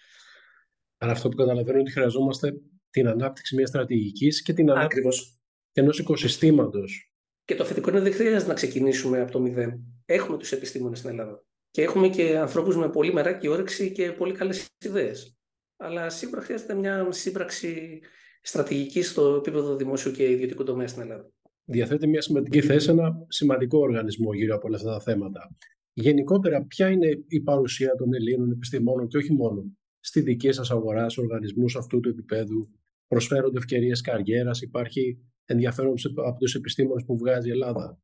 Άρα 0.99 1.13
αυτό 1.13 1.29
που 1.29 1.37
καταλαβαίνω 1.37 1.73
είναι 1.73 1.81
ότι 1.81 1.93
χρειαζόμαστε 1.93 2.55
την 2.91 3.07
ανάπτυξη 3.09 3.55
μιας 3.55 3.69
στρατηγικής 3.69 4.43
και 4.43 4.53
την 4.53 4.71
ανάπτυξη 4.71 5.39
ενός 5.73 5.99
οικοσυστήματος. 5.99 7.11
Και 7.45 7.55
το 7.55 7.65
θετικό 7.65 7.91
είναι 7.91 7.99
ότι 7.99 8.09
δεν 8.09 8.19
χρειάζεται 8.19 8.49
να 8.49 8.55
ξεκινήσουμε 8.55 9.21
από 9.21 9.33
το 9.33 9.41
μηδέν. 9.41 9.81
Έχουμε 10.07 10.39
τους 10.39 10.53
επιστήμονες 10.53 10.99
στην 10.99 11.11
Ελλάδα. 11.11 11.45
Και 11.71 11.83
έχουμε 11.83 12.09
και 12.09 12.39
ανθρώπους 12.39 12.77
με 12.77 12.91
πολύ 12.91 13.13
μεράκι 13.13 13.49
όρεξη 13.49 13.93
και 13.93 14.13
πολύ 14.13 14.33
καλές 14.33 14.67
ιδέες. 14.85 15.37
Αλλά 15.77 16.11
σίγουρα 16.11 16.41
χρειάζεται 16.41 16.75
μια 16.75 17.07
σύμπραξη 17.11 18.01
στρατηγική 18.43 19.03
στο 19.03 19.35
επίπεδο 19.35 19.77
δημόσιου 19.77 20.13
και 20.13 20.31
ιδιωτικού 20.31 20.65
τομέα 20.65 20.87
στην 20.87 21.03
Ελλάδα. 21.03 21.31
Διαθέτει 21.65 22.07
μια 22.07 22.21
σημαντική 22.21 22.61
θέση 22.61 22.91
ένα 22.91 23.27
σημαντικό 23.29 23.79
οργανισμό 23.79 24.35
γύρω 24.35 24.55
από 24.55 24.67
όλα 24.67 24.77
αυτά 24.77 24.91
τα 24.91 25.01
θέματα. 25.01 25.57
Γενικότερα, 25.93 26.65
ποια 26.65 26.91
είναι 26.91 27.25
η 27.27 27.41
παρουσία 27.41 27.95
των 27.95 28.15
Ελλήνων 28.15 28.51
επιστημόνων 28.51 29.09
και 29.09 29.17
όχι 29.17 29.33
μόνο 29.33 29.65
στη 30.07 30.21
δική 30.21 30.53
σας 30.53 30.71
αγορά, 30.71 31.09
σε 31.09 31.21
οργανισμούς 31.21 31.77
αυτού 31.77 32.01
του 32.01 32.09
επίπεδου, 32.09 32.69
προσφέρονται 33.09 33.59
ευκαιρίες 33.59 34.01
καριέρας, 34.01 34.61
υπάρχει 34.61 35.19
ενδιαφέρον 35.45 35.95
από 36.27 36.39
τους 36.39 36.55
επιστήμονες 36.55 37.05
που 37.05 37.19
βγάζει 37.19 37.49
η 37.49 37.51
Ελλάδα; 37.51 37.99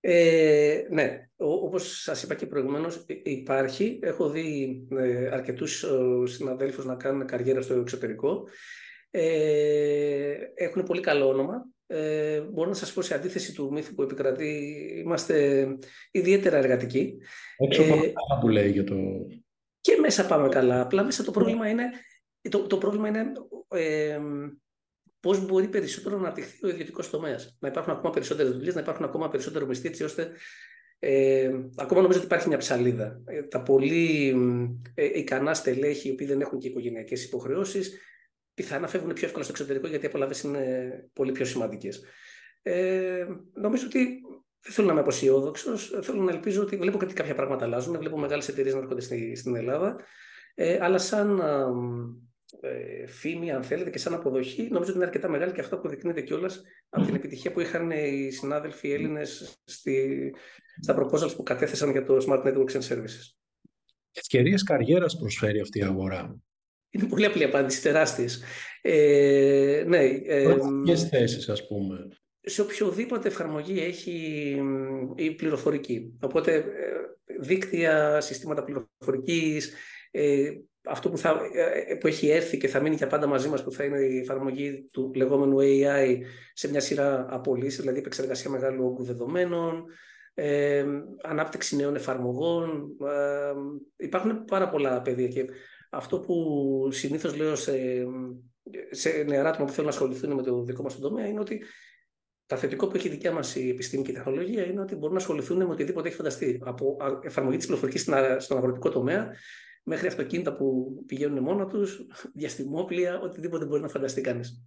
Ε, 0.00 0.82
ναι, 0.90 1.28
όπως 1.36 2.02
σας 2.02 2.22
είπα 2.22 2.34
και 2.34 2.46
προηγουμένως 2.46 3.04
υπάρχει. 3.22 3.98
Έχω 4.02 4.30
δει 4.30 4.82
ε, 4.90 5.26
αρκετούς 5.26 5.82
ε, 5.82 5.88
συναδέλφους 6.24 6.84
να 6.84 6.94
κάνουν 6.94 7.26
καριέρα 7.26 7.62
στο 7.62 7.74
εξωτερικό. 7.74 8.48
Ε, 9.10 10.34
έχουν 10.54 10.82
πολύ 10.82 11.00
καλό 11.00 11.28
όνομα. 11.28 11.66
Ε, 11.86 12.40
μπορώ 12.40 12.68
να 12.68 12.74
σας 12.74 12.92
πω 12.92 13.02
σε 13.02 13.14
αντίθεση 13.14 13.54
του 13.54 13.72
μύθου 13.72 13.94
που 13.94 14.02
επικρατεί, 14.02 14.54
είμαστε 15.04 15.66
ιδιαίτερα 16.10 16.56
εργατικοί. 16.56 17.16
Έξω 17.56 17.82
ε, 17.82 18.12
που 18.40 18.48
λέει 18.48 18.70
για 18.70 18.84
το... 18.84 18.96
Και 19.82 19.96
μέσα 20.00 20.26
πάμε 20.26 20.48
καλά. 20.48 20.80
Απλά 20.80 21.04
μέσα 21.04 21.24
το 21.24 21.30
πρόβλημα 21.30 21.68
είναι, 21.68 21.90
το, 22.50 22.66
το 22.66 22.78
πρόβλημα 22.78 23.08
είναι 23.08 23.32
ε, 23.68 24.20
πώς 25.20 25.46
μπορεί 25.46 25.68
περισσότερο 25.68 26.16
να 26.16 26.22
αναπτυχθεί 26.22 26.66
ο 26.66 26.68
ιδιωτικός 26.68 27.10
τομέας. 27.10 27.56
Να 27.60 27.68
υπάρχουν 27.68 27.92
ακόμα 27.92 28.12
περισσότερες 28.12 28.52
δουλειές, 28.52 28.74
να 28.74 28.80
υπάρχουν 28.80 29.04
ακόμα 29.04 29.28
περισσότερο 29.28 29.66
μισθοί, 29.66 29.88
έτσι 29.88 30.04
ώστε. 30.04 30.30
Ε, 30.98 31.50
ακόμα 31.76 32.00
νομίζω 32.00 32.18
ότι 32.18 32.26
υπάρχει 32.26 32.48
μια 32.48 32.56
ψαλίδα. 32.56 33.22
Ε, 33.24 33.42
τα 33.42 33.62
πολύ 33.62 34.34
ε, 34.94 35.18
ικανά 35.18 35.54
στελέχη, 35.54 36.08
οι 36.08 36.12
οποίοι 36.12 36.26
δεν 36.26 36.40
έχουν 36.40 36.58
και 36.58 36.68
οικογενειακές 36.68 37.24
υποχρεώσεις, 37.24 38.00
πιθανά 38.54 38.86
φεύγουν 38.86 39.12
πιο 39.12 39.26
εύκολα 39.26 39.44
στο 39.44 39.52
εξωτερικό 39.52 39.86
γιατί 39.86 40.04
οι 40.04 40.08
απολαύε 40.08 40.48
είναι 40.48 40.64
πολύ 41.12 41.32
πιο 41.32 41.44
σημαντικές. 41.44 42.04
Ε, 42.62 43.26
νομίζω 43.54 43.86
ότι 43.86 44.20
δεν 44.62 44.72
θέλω 44.72 44.86
να 44.86 44.92
είμαι 44.92 45.02
αποσιόδοξο. 45.02 45.76
Θέλω 45.76 46.22
να 46.22 46.32
ελπίζω 46.32 46.62
ότι 46.62 46.76
βλέπω 46.76 46.98
ότι 47.02 47.14
κάποια 47.14 47.34
πράγματα 47.34 47.64
αλλάζουν. 47.64 47.98
Βλέπω 47.98 48.18
μεγάλες 48.18 48.48
εταιρείες 48.48 48.74
να 48.74 48.80
έρχονται 48.80 49.34
στην 49.34 49.56
Ελλάδα. 49.56 49.96
Ε, 50.54 50.78
αλλά 50.80 50.98
σαν 50.98 51.40
ε, 52.60 53.06
φήμη, 53.06 53.50
αν 53.50 53.62
θέλετε, 53.62 53.90
και 53.90 53.98
σαν 53.98 54.14
αποδοχή, 54.14 54.62
νομίζω 54.62 54.88
ότι 54.88 54.96
είναι 54.96 55.04
αρκετά 55.04 55.28
μεγάλη 55.28 55.52
και 55.52 55.60
αυτό 55.60 55.74
αποδεικνύεται 55.76 56.20
κιόλας 56.20 56.62
από 56.88 57.06
την 57.06 57.14
επιτυχία 57.14 57.52
που 57.52 57.60
είχαν 57.60 57.90
οι 57.90 58.30
συνάδελφοι 58.30 58.92
Έλληνες 58.92 59.58
στα 60.80 60.98
proposals 60.98 61.36
που 61.36 61.42
κατέθεσαν 61.42 61.90
για 61.90 62.04
το 62.04 62.16
Smart 62.28 62.42
Networks 62.42 62.72
and 62.72 62.88
Services. 62.88 63.34
Ευκαιρίες 64.12 64.62
καριέρας 64.62 65.16
προσφέρει 65.16 65.60
αυτή 65.60 65.78
η 65.78 65.82
αγορά. 65.82 66.36
Είναι 66.90 67.06
πολύ 67.06 67.24
απλή 67.24 67.44
απάντηση, 67.44 67.82
τεράστιες. 67.82 68.42
Ε, 68.82 69.84
ναι, 69.86 70.04
ε, 70.04 70.56
θέσεις, 71.10 71.48
ας 71.48 71.66
πούμε. 71.66 72.08
Σε 72.44 72.60
οποιοδήποτε 72.60 73.28
εφαρμογή 73.28 73.80
έχει 73.80 74.56
η 75.14 75.30
πληροφορική. 75.30 76.18
Οπότε, 76.20 76.54
ε, 76.54 76.64
δίκτυα, 77.40 78.20
συστήματα 78.20 78.64
πληροφορικής, 78.64 79.74
ε, 80.10 80.50
αυτό 80.84 81.10
που, 81.10 81.18
θα, 81.18 81.40
ε, 81.52 81.94
που 81.94 82.06
έχει 82.06 82.28
έρθει 82.28 82.56
και 82.56 82.68
θα 82.68 82.80
μείνει 82.80 82.94
για 82.94 83.06
πάντα 83.06 83.26
μαζί 83.26 83.48
μας 83.48 83.64
που 83.64 83.72
θα 83.72 83.84
είναι 83.84 84.00
η 84.00 84.18
εφαρμογή 84.18 84.88
του 84.90 85.12
λεγόμενου 85.14 85.56
AI 85.60 86.18
σε 86.52 86.70
μια 86.70 86.80
σειρά 86.80 87.26
από 87.30 87.54
δηλαδή 87.54 87.98
επεξεργασία 87.98 88.50
μεγάλου 88.50 88.84
όγκου 88.84 89.04
δεδομένων, 89.04 89.84
ε, 90.34 90.84
ανάπτυξη 91.22 91.76
νέων 91.76 91.94
εφαρμογών. 91.94 92.96
Ε, 93.98 94.04
υπάρχουν 94.04 94.44
πάρα 94.44 94.68
πολλά 94.68 95.02
πεδία 95.02 95.28
και 95.28 95.44
Αυτό 95.90 96.20
που 96.20 96.88
συνήθως 96.90 97.36
λέω 97.36 97.56
σε, 97.56 98.06
σε 98.90 99.10
νεαρά 99.26 99.48
άτομα 99.48 99.64
που 99.64 99.72
θέλουν 99.72 99.88
να 99.88 99.94
ασχοληθούν 99.94 100.32
με 100.32 100.42
το 100.42 100.62
δικό 100.62 100.82
μας 100.82 100.98
τομέα 100.98 101.26
είναι 101.26 101.40
ότι 101.40 101.62
τα 102.52 102.58
θετικό 102.58 102.86
που 102.86 102.96
έχει 102.96 103.06
η 103.06 103.10
δικιά 103.10 103.32
μας 103.32 103.56
η 103.56 103.68
επιστήμη 103.68 104.02
και 104.02 104.10
η 104.10 104.14
τεχνολογία 104.14 104.64
είναι 104.66 104.80
ότι 104.80 104.94
μπορούν 104.94 105.14
να 105.14 105.20
ασχοληθούν 105.20 105.56
με 105.56 105.64
οτιδήποτε 105.64 106.08
έχει 106.08 106.16
φανταστεί. 106.16 106.60
Από 106.64 106.96
εφαρμογή 107.22 107.56
της 107.56 107.66
πληροφορικής 107.66 108.08
στον 108.38 108.56
αγροτικό 108.56 108.90
τομέα 108.90 109.30
μέχρι 109.84 110.06
αυτοκίνητα 110.06 110.56
που 110.56 110.96
πηγαίνουν 111.06 111.42
μόνο 111.42 111.66
τους, 111.66 112.06
διαστημόπλια, 112.34 113.20
οτιδήποτε 113.20 113.64
μπορεί 113.64 113.82
να 113.82 113.88
φανταστεί 113.88 114.20
κανείς. 114.20 114.66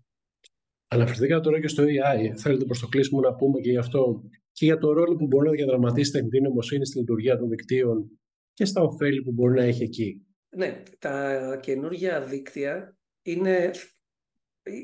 Αναφερθήκατε 0.87 1.41
τώρα 1.41 1.59
και 1.59 1.67
στο 1.67 1.83
AI. 1.83 2.37
Θέλετε 2.37 2.65
προς 2.65 2.79
το 2.79 2.87
κλείσιμο 2.87 3.19
να 3.19 3.35
πούμε 3.35 3.59
και 3.59 3.69
γι' 3.69 3.77
αυτό 3.77 4.23
και 4.51 4.65
για 4.65 4.77
το 4.77 4.93
ρόλο 4.93 5.15
που 5.15 5.27
μπορεί 5.27 5.47
να 5.47 5.53
διαδραματίσει 5.53 6.09
η 6.09 6.13
τεχνητή 6.13 6.41
νοημοσύνη 6.41 6.85
στη 6.85 6.99
λειτουργία 6.99 7.37
των 7.37 7.49
δικτύων 7.49 8.19
και 8.53 8.65
στα 8.65 8.81
ωφέλη 8.81 9.21
που 9.21 9.31
μπορεί 9.31 9.53
να 9.53 9.63
έχει 9.63 9.83
εκεί. 9.83 10.25
Ναι, 10.55 10.83
τα 10.99 11.57
καινούργια 11.61 12.21
δίκτυα 12.21 12.97
είναι 13.21 13.71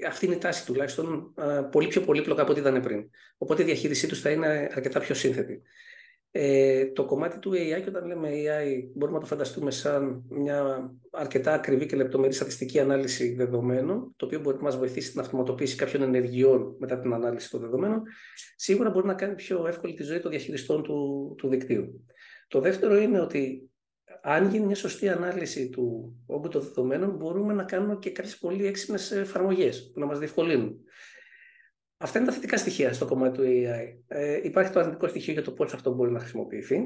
αυτή 0.08 0.26
είναι 0.26 0.36
η 0.36 0.38
τάση 0.38 0.66
τουλάχιστον 0.66 1.34
πολύ 1.72 1.88
πιο 1.88 2.02
πολύπλοκα 2.02 2.42
από 2.42 2.52
ό,τι 2.52 2.60
ήταν 2.60 2.82
πριν. 2.82 3.10
Οπότε 3.38 3.62
η 3.62 3.66
διαχείρισή 3.66 4.08
τους 4.08 4.22
θα 4.22 4.30
είναι 4.30 4.70
αρκετά 4.72 5.00
πιο 5.00 5.16
σύνθετη. 5.16 5.62
Ε, 6.34 6.86
το 6.86 7.06
κομμάτι 7.06 7.40
του 7.40 7.52
AI, 7.52 7.82
και 7.84 7.90
όταν 7.90 8.06
λέμε 8.06 8.30
AI, 8.30 8.90
μπορούμε 8.94 9.18
να 9.18 9.24
το 9.24 9.30
φανταστούμε 9.30 9.72
σαν 9.72 10.24
μια 10.30 10.92
αρκετά 11.12 11.54
ακριβή 11.54 11.86
και 11.86 11.96
λεπτομερή 11.96 12.34
στατιστική 12.34 12.80
ανάλυση 12.80 13.36
δεδομένων, 13.36 14.14
το 14.16 14.26
οποίο 14.26 14.40
μπορεί 14.40 14.58
να 14.58 14.64
μας 14.64 14.78
βοηθήσει 14.78 15.08
στην 15.08 15.20
αυτοματοποίηση 15.20 15.76
κάποιων 15.76 16.02
ενεργειών 16.02 16.76
μετά 16.80 17.00
την 17.00 17.14
ανάλυση 17.14 17.50
των 17.50 17.60
δεδομένων, 17.60 18.02
σίγουρα 18.56 18.90
μπορεί 18.90 19.08
να 19.08 19.14
κάνει 19.14 19.36
πιο 19.36 19.68
εύκολη 19.68 19.94
τη 19.94 20.04
ζωή 20.04 20.20
των 20.20 20.32
διαχειριστών 20.32 20.84
του, 20.84 21.34
του 21.38 21.48
δικτύου. 21.48 22.06
Το 22.48 22.60
δεύτερο 22.60 22.98
είναι 22.98 23.20
ότι 23.20 23.71
αν 24.24 24.50
γίνει 24.50 24.66
μια 24.66 24.76
σωστή 24.76 25.10
ανάλυση 25.10 25.70
του 25.70 26.16
όγκου 26.26 26.48
των 26.48 26.62
δεδομένων, 26.62 27.16
μπορούμε 27.16 27.54
να 27.54 27.64
κάνουμε 27.64 27.98
και 28.00 28.12
κάποιες 28.12 28.38
πολύ 28.38 28.66
έξυπνες 28.66 29.12
εφαρμογές 29.12 29.92
που 29.94 30.00
να 30.00 30.06
μας 30.06 30.20
διευκολύνουν. 30.20 30.80
Αυτά 31.98 32.20
είναι 32.20 32.28
τα 32.28 32.34
θετικά 32.34 32.58
στοιχεία 32.58 32.94
στο 32.94 33.06
κομμάτι 33.06 33.38
του 33.38 33.44
AI. 33.46 34.04
Ε, 34.08 34.40
υπάρχει 34.44 34.72
το 34.72 34.80
αρνητικό 34.80 35.08
στοιχείο 35.08 35.34
για 35.34 35.42
το 35.42 35.52
πώς 35.52 35.74
αυτό 35.74 35.94
μπορεί 35.94 36.12
να 36.12 36.20
χρησιμοποιηθεί. 36.20 36.80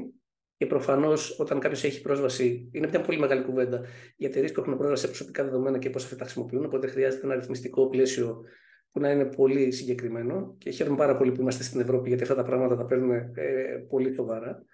Και 0.56 0.66
προφανώς, 0.66 1.40
όταν 1.40 1.58
κάποιος 1.60 1.84
έχει 1.84 2.00
πρόσβαση, 2.00 2.70
είναι 2.72 2.86
μια 2.86 3.00
πολύ 3.00 3.18
μεγάλη 3.18 3.42
κουβέντα 3.42 3.80
για 4.16 4.28
εταιρείες 4.28 4.52
που 4.52 4.60
έχουν 4.60 4.76
πρόσβαση 4.76 5.02
σε 5.02 5.08
προσωπικά 5.08 5.44
δεδομένα 5.44 5.78
και 5.78 5.90
πώς 5.90 6.04
αυτά 6.04 6.16
τα 6.16 6.24
χρησιμοποιούν. 6.24 6.64
Οπότε 6.64 6.86
χρειάζεται 6.86 7.24
ένα 7.24 7.34
αριθμιστικό 7.34 7.88
πλαίσιο 7.88 8.44
που 8.92 9.00
να 9.00 9.10
είναι 9.10 9.24
πολύ 9.24 9.72
συγκεκριμένο. 9.72 10.54
Και 10.58 10.70
χαίρομαι 10.70 10.96
πάρα 10.96 11.16
πολύ 11.16 11.32
που 11.32 11.40
είμαστε 11.40 11.62
στην 11.62 11.80
Ευρώπη, 11.80 12.08
γιατί 12.08 12.22
αυτά 12.22 12.34
τα 12.34 12.42
πράγματα 12.42 12.76
τα 12.76 12.84
παίρνουμε 12.84 13.30
ε, 13.34 13.76
πολύ 13.88 14.14
σοβαρά. 14.14 14.64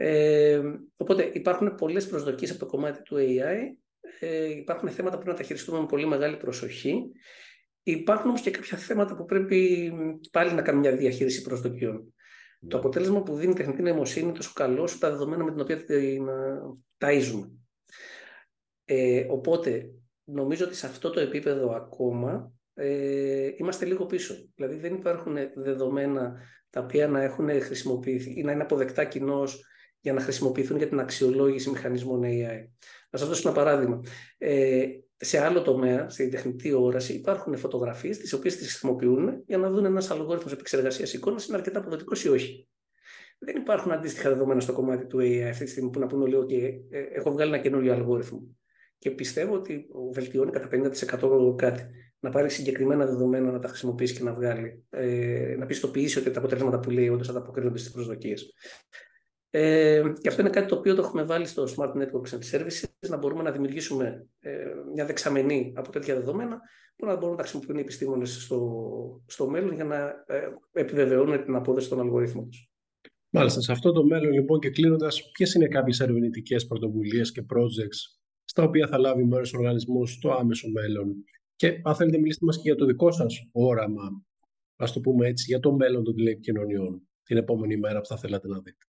Ε, 0.00 0.60
οπότε 0.96 1.30
υπάρχουν 1.32 1.74
πολλές 1.74 2.06
προσδοκίες 2.06 2.50
από 2.50 2.58
το 2.58 2.66
κομμάτι 2.66 3.02
του 3.02 3.16
AI. 3.16 3.58
Ε, 4.20 4.50
υπάρχουν 4.50 4.88
θέματα 4.88 5.16
που 5.16 5.22
πρέπει 5.22 5.36
να 5.36 5.42
τα 5.42 5.46
χειριστούμε 5.46 5.80
με 5.80 5.86
πολύ 5.86 6.06
μεγάλη 6.06 6.36
προσοχή. 6.36 7.10
Υπάρχουν 7.82 8.28
όμως 8.28 8.40
και 8.40 8.50
κάποια 8.50 8.78
θέματα 8.78 9.16
που 9.16 9.24
πρέπει 9.24 9.92
πάλι 10.32 10.52
να 10.52 10.62
κάνουμε 10.62 10.88
μια 10.88 10.98
διαχείριση 10.98 11.42
προσδοκιών. 11.42 12.14
Το 12.60 12.66
ναι. 12.66 12.78
αποτέλεσμα 12.78 13.22
που 13.22 13.34
δίνει 13.34 13.52
η 13.52 13.54
τεχνητή 13.54 13.82
νοημοσύνη 13.82 14.24
είναι 14.24 14.34
τόσο 14.34 14.52
καλό 14.54 14.82
όσο 14.82 14.98
τα 14.98 15.10
δεδομένα 15.10 15.44
με 15.44 15.50
την 15.50 15.60
οποία 15.60 15.84
την 15.84 16.26
ταΐζουμε. 16.98 17.50
Ε, 18.84 19.26
οπότε, 19.28 19.90
νομίζω 20.24 20.64
ότι 20.64 20.74
σε 20.74 20.86
αυτό 20.86 21.10
το 21.10 21.20
επίπεδο 21.20 21.70
ακόμα 21.70 22.52
ε, 22.74 23.50
είμαστε 23.56 23.84
λίγο 23.84 24.06
πίσω. 24.06 24.34
Δηλαδή 24.54 24.76
δεν 24.76 24.94
υπάρχουν 24.94 25.36
δεδομένα 25.54 26.40
τα 26.70 26.80
οποία 26.80 27.08
να 27.08 27.22
έχουν 27.22 27.60
χρησιμοποιηθεί 27.60 28.38
ή 28.38 28.42
να 28.42 28.52
είναι 28.52 28.62
αποδεκτά 28.62 29.04
κοινώς 29.04 29.66
για 30.00 30.12
να 30.12 30.20
χρησιμοποιηθούν 30.20 30.76
για 30.76 30.88
την 30.88 31.00
αξιολόγηση 31.00 31.70
μηχανισμών 31.70 32.22
AI. 32.24 32.68
Να 33.10 33.18
σας 33.18 33.28
δώσω 33.28 33.48
ένα 33.48 33.56
παράδειγμα. 33.56 34.00
Ε, 34.38 34.86
σε 35.16 35.38
άλλο 35.38 35.62
τομέα, 35.62 36.08
στην 36.08 36.30
τεχνητή 36.30 36.72
όραση, 36.72 37.12
υπάρχουν 37.12 37.56
φωτογραφίες 37.56 38.18
τις 38.18 38.32
οποίες 38.32 38.56
τις 38.56 38.68
χρησιμοποιούν 38.68 39.42
για 39.46 39.58
να 39.58 39.70
δουν 39.70 39.84
ένας 39.84 40.10
αλγόριθμος 40.10 40.52
επεξεργασίας 40.52 41.12
εικόνας 41.12 41.46
είναι 41.46 41.56
αρκετά 41.56 41.78
αποδοτικός 41.78 42.24
ή 42.24 42.28
όχι. 42.28 42.68
Δεν 43.38 43.56
υπάρχουν 43.56 43.92
αντίστοιχα 43.92 44.28
δεδομένα 44.28 44.60
στο 44.60 44.72
κομμάτι 44.72 45.06
του 45.06 45.18
AI 45.18 45.48
αυτή 45.50 45.64
τη 45.64 45.70
στιγμή 45.70 45.90
που 45.90 45.98
να 45.98 46.06
πούνε 46.06 46.22
όλοι 46.22 46.34
ότι 46.34 46.86
ε, 46.90 47.00
έχω 47.00 47.30
βγάλει 47.30 47.52
ένα 47.52 47.62
καινούριο 47.62 47.92
αλγόριθμο. 47.92 48.56
Και 48.98 49.10
πιστεύω 49.10 49.54
ότι 49.54 49.86
βελτιώνει 50.12 50.50
κατά 50.50 50.68
50% 50.72 51.56
κάτι. 51.56 51.86
Να 52.20 52.30
πάρει 52.30 52.50
συγκεκριμένα 52.50 53.06
δεδομένα, 53.06 53.50
να 53.50 53.58
τα 53.58 53.68
χρησιμοποιήσει 53.68 54.14
και 54.14 54.22
να 54.22 54.34
βγάλει. 54.34 54.84
Ε, 54.90 55.54
να 55.58 55.66
πιστοποιήσει 55.66 56.18
ότι 56.18 56.30
τα 56.30 56.38
αποτελέσματα 56.38 56.80
που 56.80 56.90
λέει 56.90 57.08
όντως 57.08 57.28
ανταποκρίνονται 57.28 57.78
στις 57.78 57.92
προσδοκίες. 57.92 58.54
Ε, 59.50 60.02
και 60.20 60.28
αυτό 60.28 60.40
είναι 60.40 60.50
κάτι 60.50 60.68
το 60.68 60.74
οποίο 60.74 60.94
το 60.94 61.02
έχουμε 61.02 61.22
βάλει 61.22 61.46
στο 61.46 61.64
Smart 61.76 61.92
Networks 61.92 62.38
and 62.38 62.56
Services, 62.58 63.08
να 63.08 63.16
μπορούμε 63.16 63.42
να 63.42 63.50
δημιουργήσουμε 63.50 64.26
ε, 64.38 64.50
μια 64.94 65.06
δεξαμενή 65.06 65.72
από 65.76 65.90
τέτοια 65.90 66.14
δεδομένα 66.14 66.60
που 66.96 67.06
να 67.06 67.16
μπορούν 67.16 67.36
να 67.36 67.42
χρησιμοποιούν 67.42 67.76
οι 67.76 67.80
επιστήμονες 67.80 68.42
στο, 68.42 69.22
στο 69.26 69.48
μέλλον 69.48 69.74
για 69.74 69.84
να 69.84 70.24
ε, 70.26 70.48
επιβεβαιώνουν 70.72 71.44
την 71.44 71.54
απόδοση 71.54 71.88
των 71.88 72.00
αλγορίθμων 72.00 72.48
τους. 72.48 72.70
Μάλιστα. 73.30 73.60
Σε 73.60 73.72
αυτό 73.72 73.92
το 73.92 74.04
μέλλον, 74.04 74.32
λοιπόν, 74.32 74.60
και 74.60 74.70
κλείνοντας, 74.70 75.30
ποιες 75.30 75.54
είναι 75.54 75.68
κάποιες 75.68 76.00
ερευνητικές 76.00 76.66
πρωτοβουλίες 76.66 77.32
και 77.32 77.44
projects 77.54 78.18
στα 78.44 78.62
οποία 78.62 78.86
θα 78.86 78.98
λάβει 78.98 79.24
μέρος 79.24 79.54
ο 79.54 79.58
οργανισμός 79.58 80.12
στο 80.12 80.30
άμεσο 80.32 80.68
μέλλον; 80.68 81.24
Και 81.56 81.80
αν 81.82 81.94
θέλετε, 81.94 82.18
μιλήστε 82.18 82.44
μας 82.44 82.56
και 82.56 82.62
για 82.64 82.76
το 82.76 82.84
δικό 82.84 83.10
σας 83.10 83.48
όραμα, 83.52 84.24
ας 84.76 84.92
το 84.92 85.00
πούμε 85.00 85.26
έτσι, 85.26 85.44
για 85.48 85.60
το 85.60 85.72
μέλλον 85.72 86.04
των 86.04 86.14
τηλεπικοινωνιών 86.14 87.08
την 87.22 87.36
επόμενη 87.36 87.76
μέρα 87.76 88.00
που 88.00 88.06
θα 88.06 88.16
θέλατε 88.16 88.48
να 88.48 88.58
δείτε. 88.58 88.87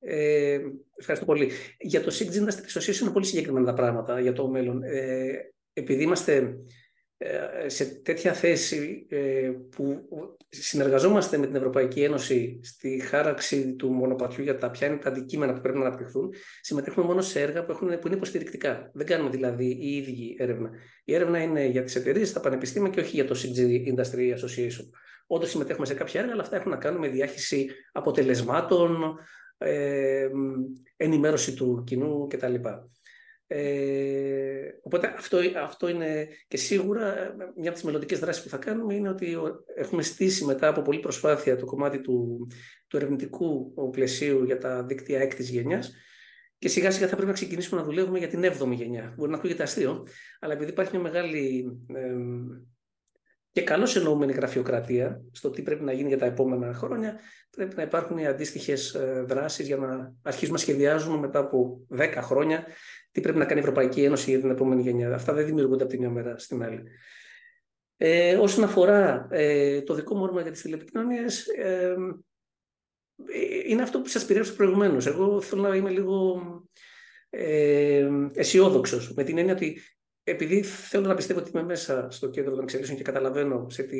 Ε, 0.00 0.58
ευχαριστώ 0.98 1.26
πολύ. 1.26 1.50
Για 1.78 2.02
το 2.02 2.14
SIG 2.18 2.32
Industry 2.32 2.78
Association 2.78 3.00
είναι 3.00 3.10
πολύ 3.10 3.26
συγκεκριμένα 3.26 3.66
τα 3.66 3.74
πράγματα 3.74 4.20
για 4.20 4.32
το 4.32 4.48
μέλλον. 4.48 4.82
Ε, 4.82 5.52
επειδή 5.72 6.02
είμαστε 6.02 6.56
ε, 7.20 7.68
σε 7.68 7.84
τέτοια 7.84 8.32
θέση 8.32 9.06
ε, 9.08 9.50
που 9.76 10.08
συνεργαζόμαστε 10.48 11.38
με 11.38 11.46
την 11.46 11.56
Ευρωπαϊκή 11.56 12.02
Ένωση 12.02 12.60
στη 12.62 13.00
χάραξη 13.00 13.74
του 13.74 13.88
μονοπατιού 13.92 14.42
για 14.42 14.58
τα 14.58 14.70
ποια 14.70 14.86
είναι 14.86 14.96
τα 14.96 15.08
αντικείμενα 15.08 15.52
που 15.52 15.60
πρέπει 15.60 15.78
να 15.78 15.86
αναπτυχθούν, 15.86 16.30
συμμετέχουμε 16.60 17.06
μόνο 17.06 17.20
σε 17.20 17.40
έργα 17.40 17.64
που, 17.64 17.70
έχουν, 17.70 17.88
που 17.88 18.06
είναι 18.06 18.16
υποστηρικτικά. 18.16 18.90
Δεν 18.94 19.06
κάνουμε 19.06 19.30
δηλαδή 19.30 19.66
η 19.66 19.96
ίδια 19.96 20.34
έρευνα. 20.36 20.70
Η 21.04 21.14
έρευνα 21.14 21.42
είναι 21.42 21.66
για 21.66 21.82
τις 21.82 21.96
εταιρείες, 21.96 22.32
τα 22.32 22.40
πανεπιστήμια 22.40 22.90
και 22.90 23.00
όχι 23.00 23.14
για 23.14 23.24
το 23.24 23.36
SIG 23.38 23.94
Industry 23.94 24.34
Association. 24.34 24.88
Όντως 25.26 25.50
συμμετέχουμε 25.50 25.86
σε 25.86 25.94
κάποια 25.94 26.20
έργα, 26.20 26.32
αλλά 26.32 26.42
αυτά 26.42 26.56
έχουν 26.56 26.70
να 26.70 26.76
κάνουν 26.76 27.00
με 27.00 27.08
διάχυση 27.08 27.70
αποτελεσμάτων, 27.92 29.18
ε, 29.58 30.28
ενημέρωση 30.96 31.54
του 31.54 31.82
κοινού 31.86 32.26
κτλ. 32.26 32.54
Ε, 33.50 34.78
οπότε 34.82 35.14
αυτό, 35.16 35.38
αυτό 35.62 35.88
είναι 35.88 36.28
και 36.48 36.56
σίγουρα 36.56 37.34
μια 37.56 37.68
από 37.68 37.72
τις 37.72 37.82
μελλοντικές 37.82 38.18
δράσεις 38.18 38.42
που 38.42 38.48
θα 38.48 38.56
κάνουμε 38.56 38.94
είναι 38.94 39.08
ότι 39.08 39.36
έχουμε 39.76 40.02
στήσει 40.02 40.44
μετά 40.44 40.68
από 40.68 40.82
πολλή 40.82 41.00
προσπάθεια 41.00 41.56
το 41.56 41.64
κομμάτι 41.64 42.00
του, 42.00 42.48
του 42.86 42.96
ερευνητικού 42.96 43.74
πλαισίου 43.90 44.44
για 44.44 44.58
τα 44.58 44.84
δίκτυα 44.84 45.20
έκτης 45.20 45.50
γενιάς 45.50 45.92
και 46.58 46.68
σιγά 46.68 46.90
σιγά 46.90 47.06
θα 47.06 47.14
πρέπει 47.14 47.28
να 47.28 47.34
ξεκινήσουμε 47.34 47.80
να 47.80 47.86
δουλεύουμε 47.86 48.18
για 48.18 48.28
την 48.28 48.44
7η 48.44 48.74
γενιά. 48.74 49.14
Μπορεί 49.16 49.30
να 49.30 49.36
ακούγεται 49.36 49.62
αστείο, 49.62 50.06
αλλά 50.40 50.52
επειδή 50.52 50.70
υπάρχει 50.70 50.92
μια 50.92 51.02
μεγάλη 51.02 51.64
ε, 51.94 52.14
και 53.52 53.62
καλώς 53.62 53.96
εννοούμενη 53.96 54.32
γραφειοκρατία 54.32 55.20
στο 55.32 55.50
τι 55.50 55.62
πρέπει 55.62 55.84
να 55.84 55.92
γίνει 55.92 56.08
για 56.08 56.18
τα 56.18 56.26
επόμενα 56.26 56.74
χρόνια, 56.74 57.20
πρέπει 57.50 57.76
να 57.76 57.82
υπάρχουν 57.82 58.18
οι 58.18 58.26
αντίστοιχες 58.26 58.96
δράσεις 59.24 59.66
για 59.66 59.76
να 59.76 60.14
αρχίσουμε 60.22 60.52
να 60.52 60.62
σχεδιάζουμε 60.62 61.18
μετά 61.18 61.38
από 61.38 61.86
10 61.96 62.12
χρόνια 62.20 62.66
τι 63.10 63.20
πρέπει 63.20 63.38
να 63.38 63.44
κάνει 63.44 63.60
η 63.60 63.62
Ευρωπαϊκή 63.62 64.02
Ένωση 64.02 64.30
για 64.30 64.40
την 64.40 64.50
επόμενη 64.50 64.82
γενιά. 64.82 65.14
Αυτά 65.14 65.32
δεν 65.32 65.46
δημιουργούνται 65.46 65.82
από 65.82 65.92
τη 65.92 65.98
μια 65.98 66.10
μέρα 66.10 66.38
στην 66.38 66.62
άλλη. 66.62 66.82
Ε, 67.96 68.36
όσον 68.36 68.64
αφορά 68.64 69.28
ε, 69.30 69.82
το 69.82 69.94
δικό 69.94 70.14
μου 70.14 70.22
όνομα 70.22 70.42
για 70.42 70.50
τις 70.50 70.62
τηλεπικοινωνίες, 70.62 71.46
ε, 71.46 71.94
είναι 73.66 73.82
αυτό 73.82 74.00
που 74.00 74.08
σας 74.08 74.22
περιέγραψα 74.22 74.56
προηγουμένως. 74.56 75.06
Εγώ 75.06 75.40
θέλω 75.40 75.62
να 75.62 75.76
είμαι 75.76 75.90
λίγο 75.90 76.42
ε, 77.30 78.08
αισιόδοξος 78.34 79.14
με 79.14 79.24
την 79.24 79.38
έννοια 79.38 79.52
ότι 79.52 79.80
επειδή 80.30 80.62
θέλω 80.62 81.06
να 81.06 81.14
πιστεύω 81.14 81.40
ότι 81.40 81.50
είμαι 81.54 81.62
μέσα 81.62 82.06
στο 82.10 82.30
κέντρο 82.30 82.54
των 82.54 82.62
εξελίξεων 82.62 82.96
και 82.96 83.04
καταλαβαίνω 83.04 83.66
σε 83.70 83.82
τι 83.82 83.98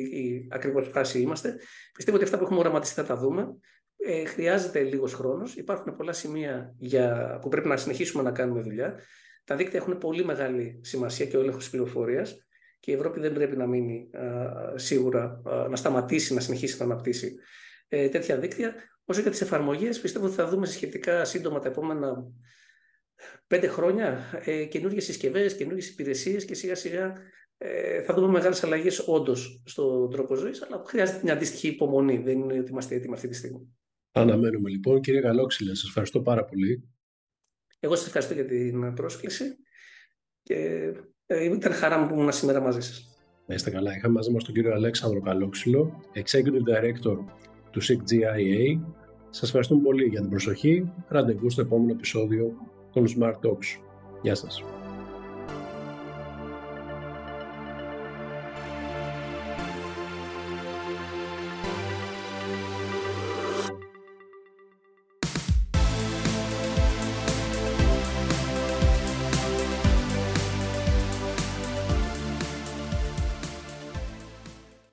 ακριβώς 0.51 0.89
φάση 0.89 1.21
είμαστε, 1.21 1.57
πιστεύω 1.95 2.17
ότι 2.17 2.25
αυτά 2.27 2.39
που 2.39 2.45
έχουμε 2.45 2.59
οραματιστεί 2.59 3.01
θα 3.01 3.07
τα 3.07 3.17
δούμε. 3.17 3.57
Ε, 3.97 4.25
χρειάζεται 4.25 4.83
λίγος 4.83 5.15
χρόνος. 5.15 5.55
Υπάρχουν 5.55 5.97
πολλά 5.97 6.13
σημεία 6.13 6.75
για, 6.79 7.39
που 7.41 7.49
πρέπει 7.49 7.69
να 7.69 7.77
συνεχίσουμε 7.77 8.23
να 8.23 8.33
κάνουμε 8.33 8.61
δουλειά. 8.61 8.99
Τα 9.45 9.57
δίκτυα 9.57 9.79
έχουν 9.79 9.99
πολύ 9.99 10.25
μεγάλη 10.25 10.81
σημασία 10.83 11.27
και 11.27 11.37
ο 11.37 11.41
έλεγχος 11.41 11.63
της 11.63 11.71
πληροφορίας 11.71 12.47
και 12.81 12.91
η 12.91 12.95
Ευρώπη 12.95 13.21
δεν 13.21 13.33
πρέπει 13.33 13.57
να 13.57 13.67
μείνει 13.67 14.11
α, 14.13 14.79
σίγουρα 14.79 15.43
α, 15.45 15.69
να 15.69 15.77
σταματήσει 15.77 16.35
να 16.35 16.41
συνεχίσει 16.41 16.77
να 16.79 16.85
αναπτύσσει 16.85 17.35
ε, 17.89 18.09
τέτοια 18.09 18.37
δίκτυα. 18.37 18.75
Όσο 19.05 19.21
για 19.21 19.31
τις 19.31 19.41
εφαρμογές, 19.41 20.01
πιστεύω 20.01 20.27
ότι 20.27 20.35
θα 20.35 20.47
δούμε 20.47 20.67
σχετικά 20.67 21.25
σύντομα 21.25 21.59
τα 21.59 21.69
επόμενα 21.69 22.25
πέντε 23.47 23.67
χρόνια 23.67 24.19
ε, 24.45 24.65
καινούργιες 24.65 25.05
συσκευές, 25.05 25.57
καινούργιες 25.57 25.89
υπηρεσίες 25.89 26.45
και 26.45 26.55
σιγά 26.55 26.75
σιγά 26.75 27.15
ε, 27.59 28.03
θα 28.03 28.15
δούμε 28.15 28.29
μεγάλες 28.29 28.65
αλλαγές 28.65 29.09
όντως 29.09 29.63
στον 29.65 30.11
τρόπο 30.11 30.35
ζωής, 30.35 30.63
αλλά 30.63 30.83
χρειάζεται 30.87 31.21
μια 31.23 31.33
αντίστοιχη 31.33 31.69
υπομονή. 31.69 32.19
Δεν 32.19 32.39
είναι 32.39 32.59
ότι 32.59 32.71
είμαστε 32.71 32.95
έτοιμοι 32.95 33.15
αυτή 33.15 33.29
τη 33.29 33.35
στιγμή. 33.35 33.77
Αναμένουμε 34.13 34.71
λοιπόν. 34.71 35.01
Κύριε 35.01 35.21
Γαλόξυλα, 35.21 35.75
σας 35.75 35.89
ευχαριστώ 35.89 36.21
πάρα 36.21 36.45
πολύ. 36.45 36.89
Εγώ 37.81 37.97
σας 37.97 38.07
ευχαριστώ 38.07 38.35
για 38.35 38.45
την 38.45 38.95
πρόσκληση 38.95 39.45
Και 40.43 40.93
ε, 41.27 41.45
ήταν 41.45 41.73
χαρά 41.73 41.99
μου 41.99 42.09
που 42.09 42.15
ήμουν 42.15 42.33
σήμερα 42.33 42.61
μαζί 42.61 42.81
σας. 42.81 43.19
Να 43.47 43.55
είστε 43.55 43.71
καλά. 43.71 43.97
Είχαμε 43.97 44.15
μαζί 44.15 44.31
μας 44.31 44.45
τον 44.45 44.55
κύριο 44.55 44.73
Αλέξανδρο 44.73 45.21
Καλόξυλο, 45.21 46.05
Executive 46.15 46.63
Director 46.75 47.17
του 47.71 47.83
SIGGIA. 47.83 48.81
Σας 49.31 49.43
ευχαριστούμε 49.43 49.83
πολύ 49.83 50.05
για 50.05 50.21
την 50.21 50.31
προσοχή. 50.31 50.93
Ραντεβού 51.09 51.51
στο 51.51 51.61
επόμενο 51.61 51.93
επεισόδιο 51.93 52.57
των 52.93 53.05
Smart 53.07 53.35
Talks. 53.43 53.81
Γεια 54.23 54.35
σας. 54.35 54.63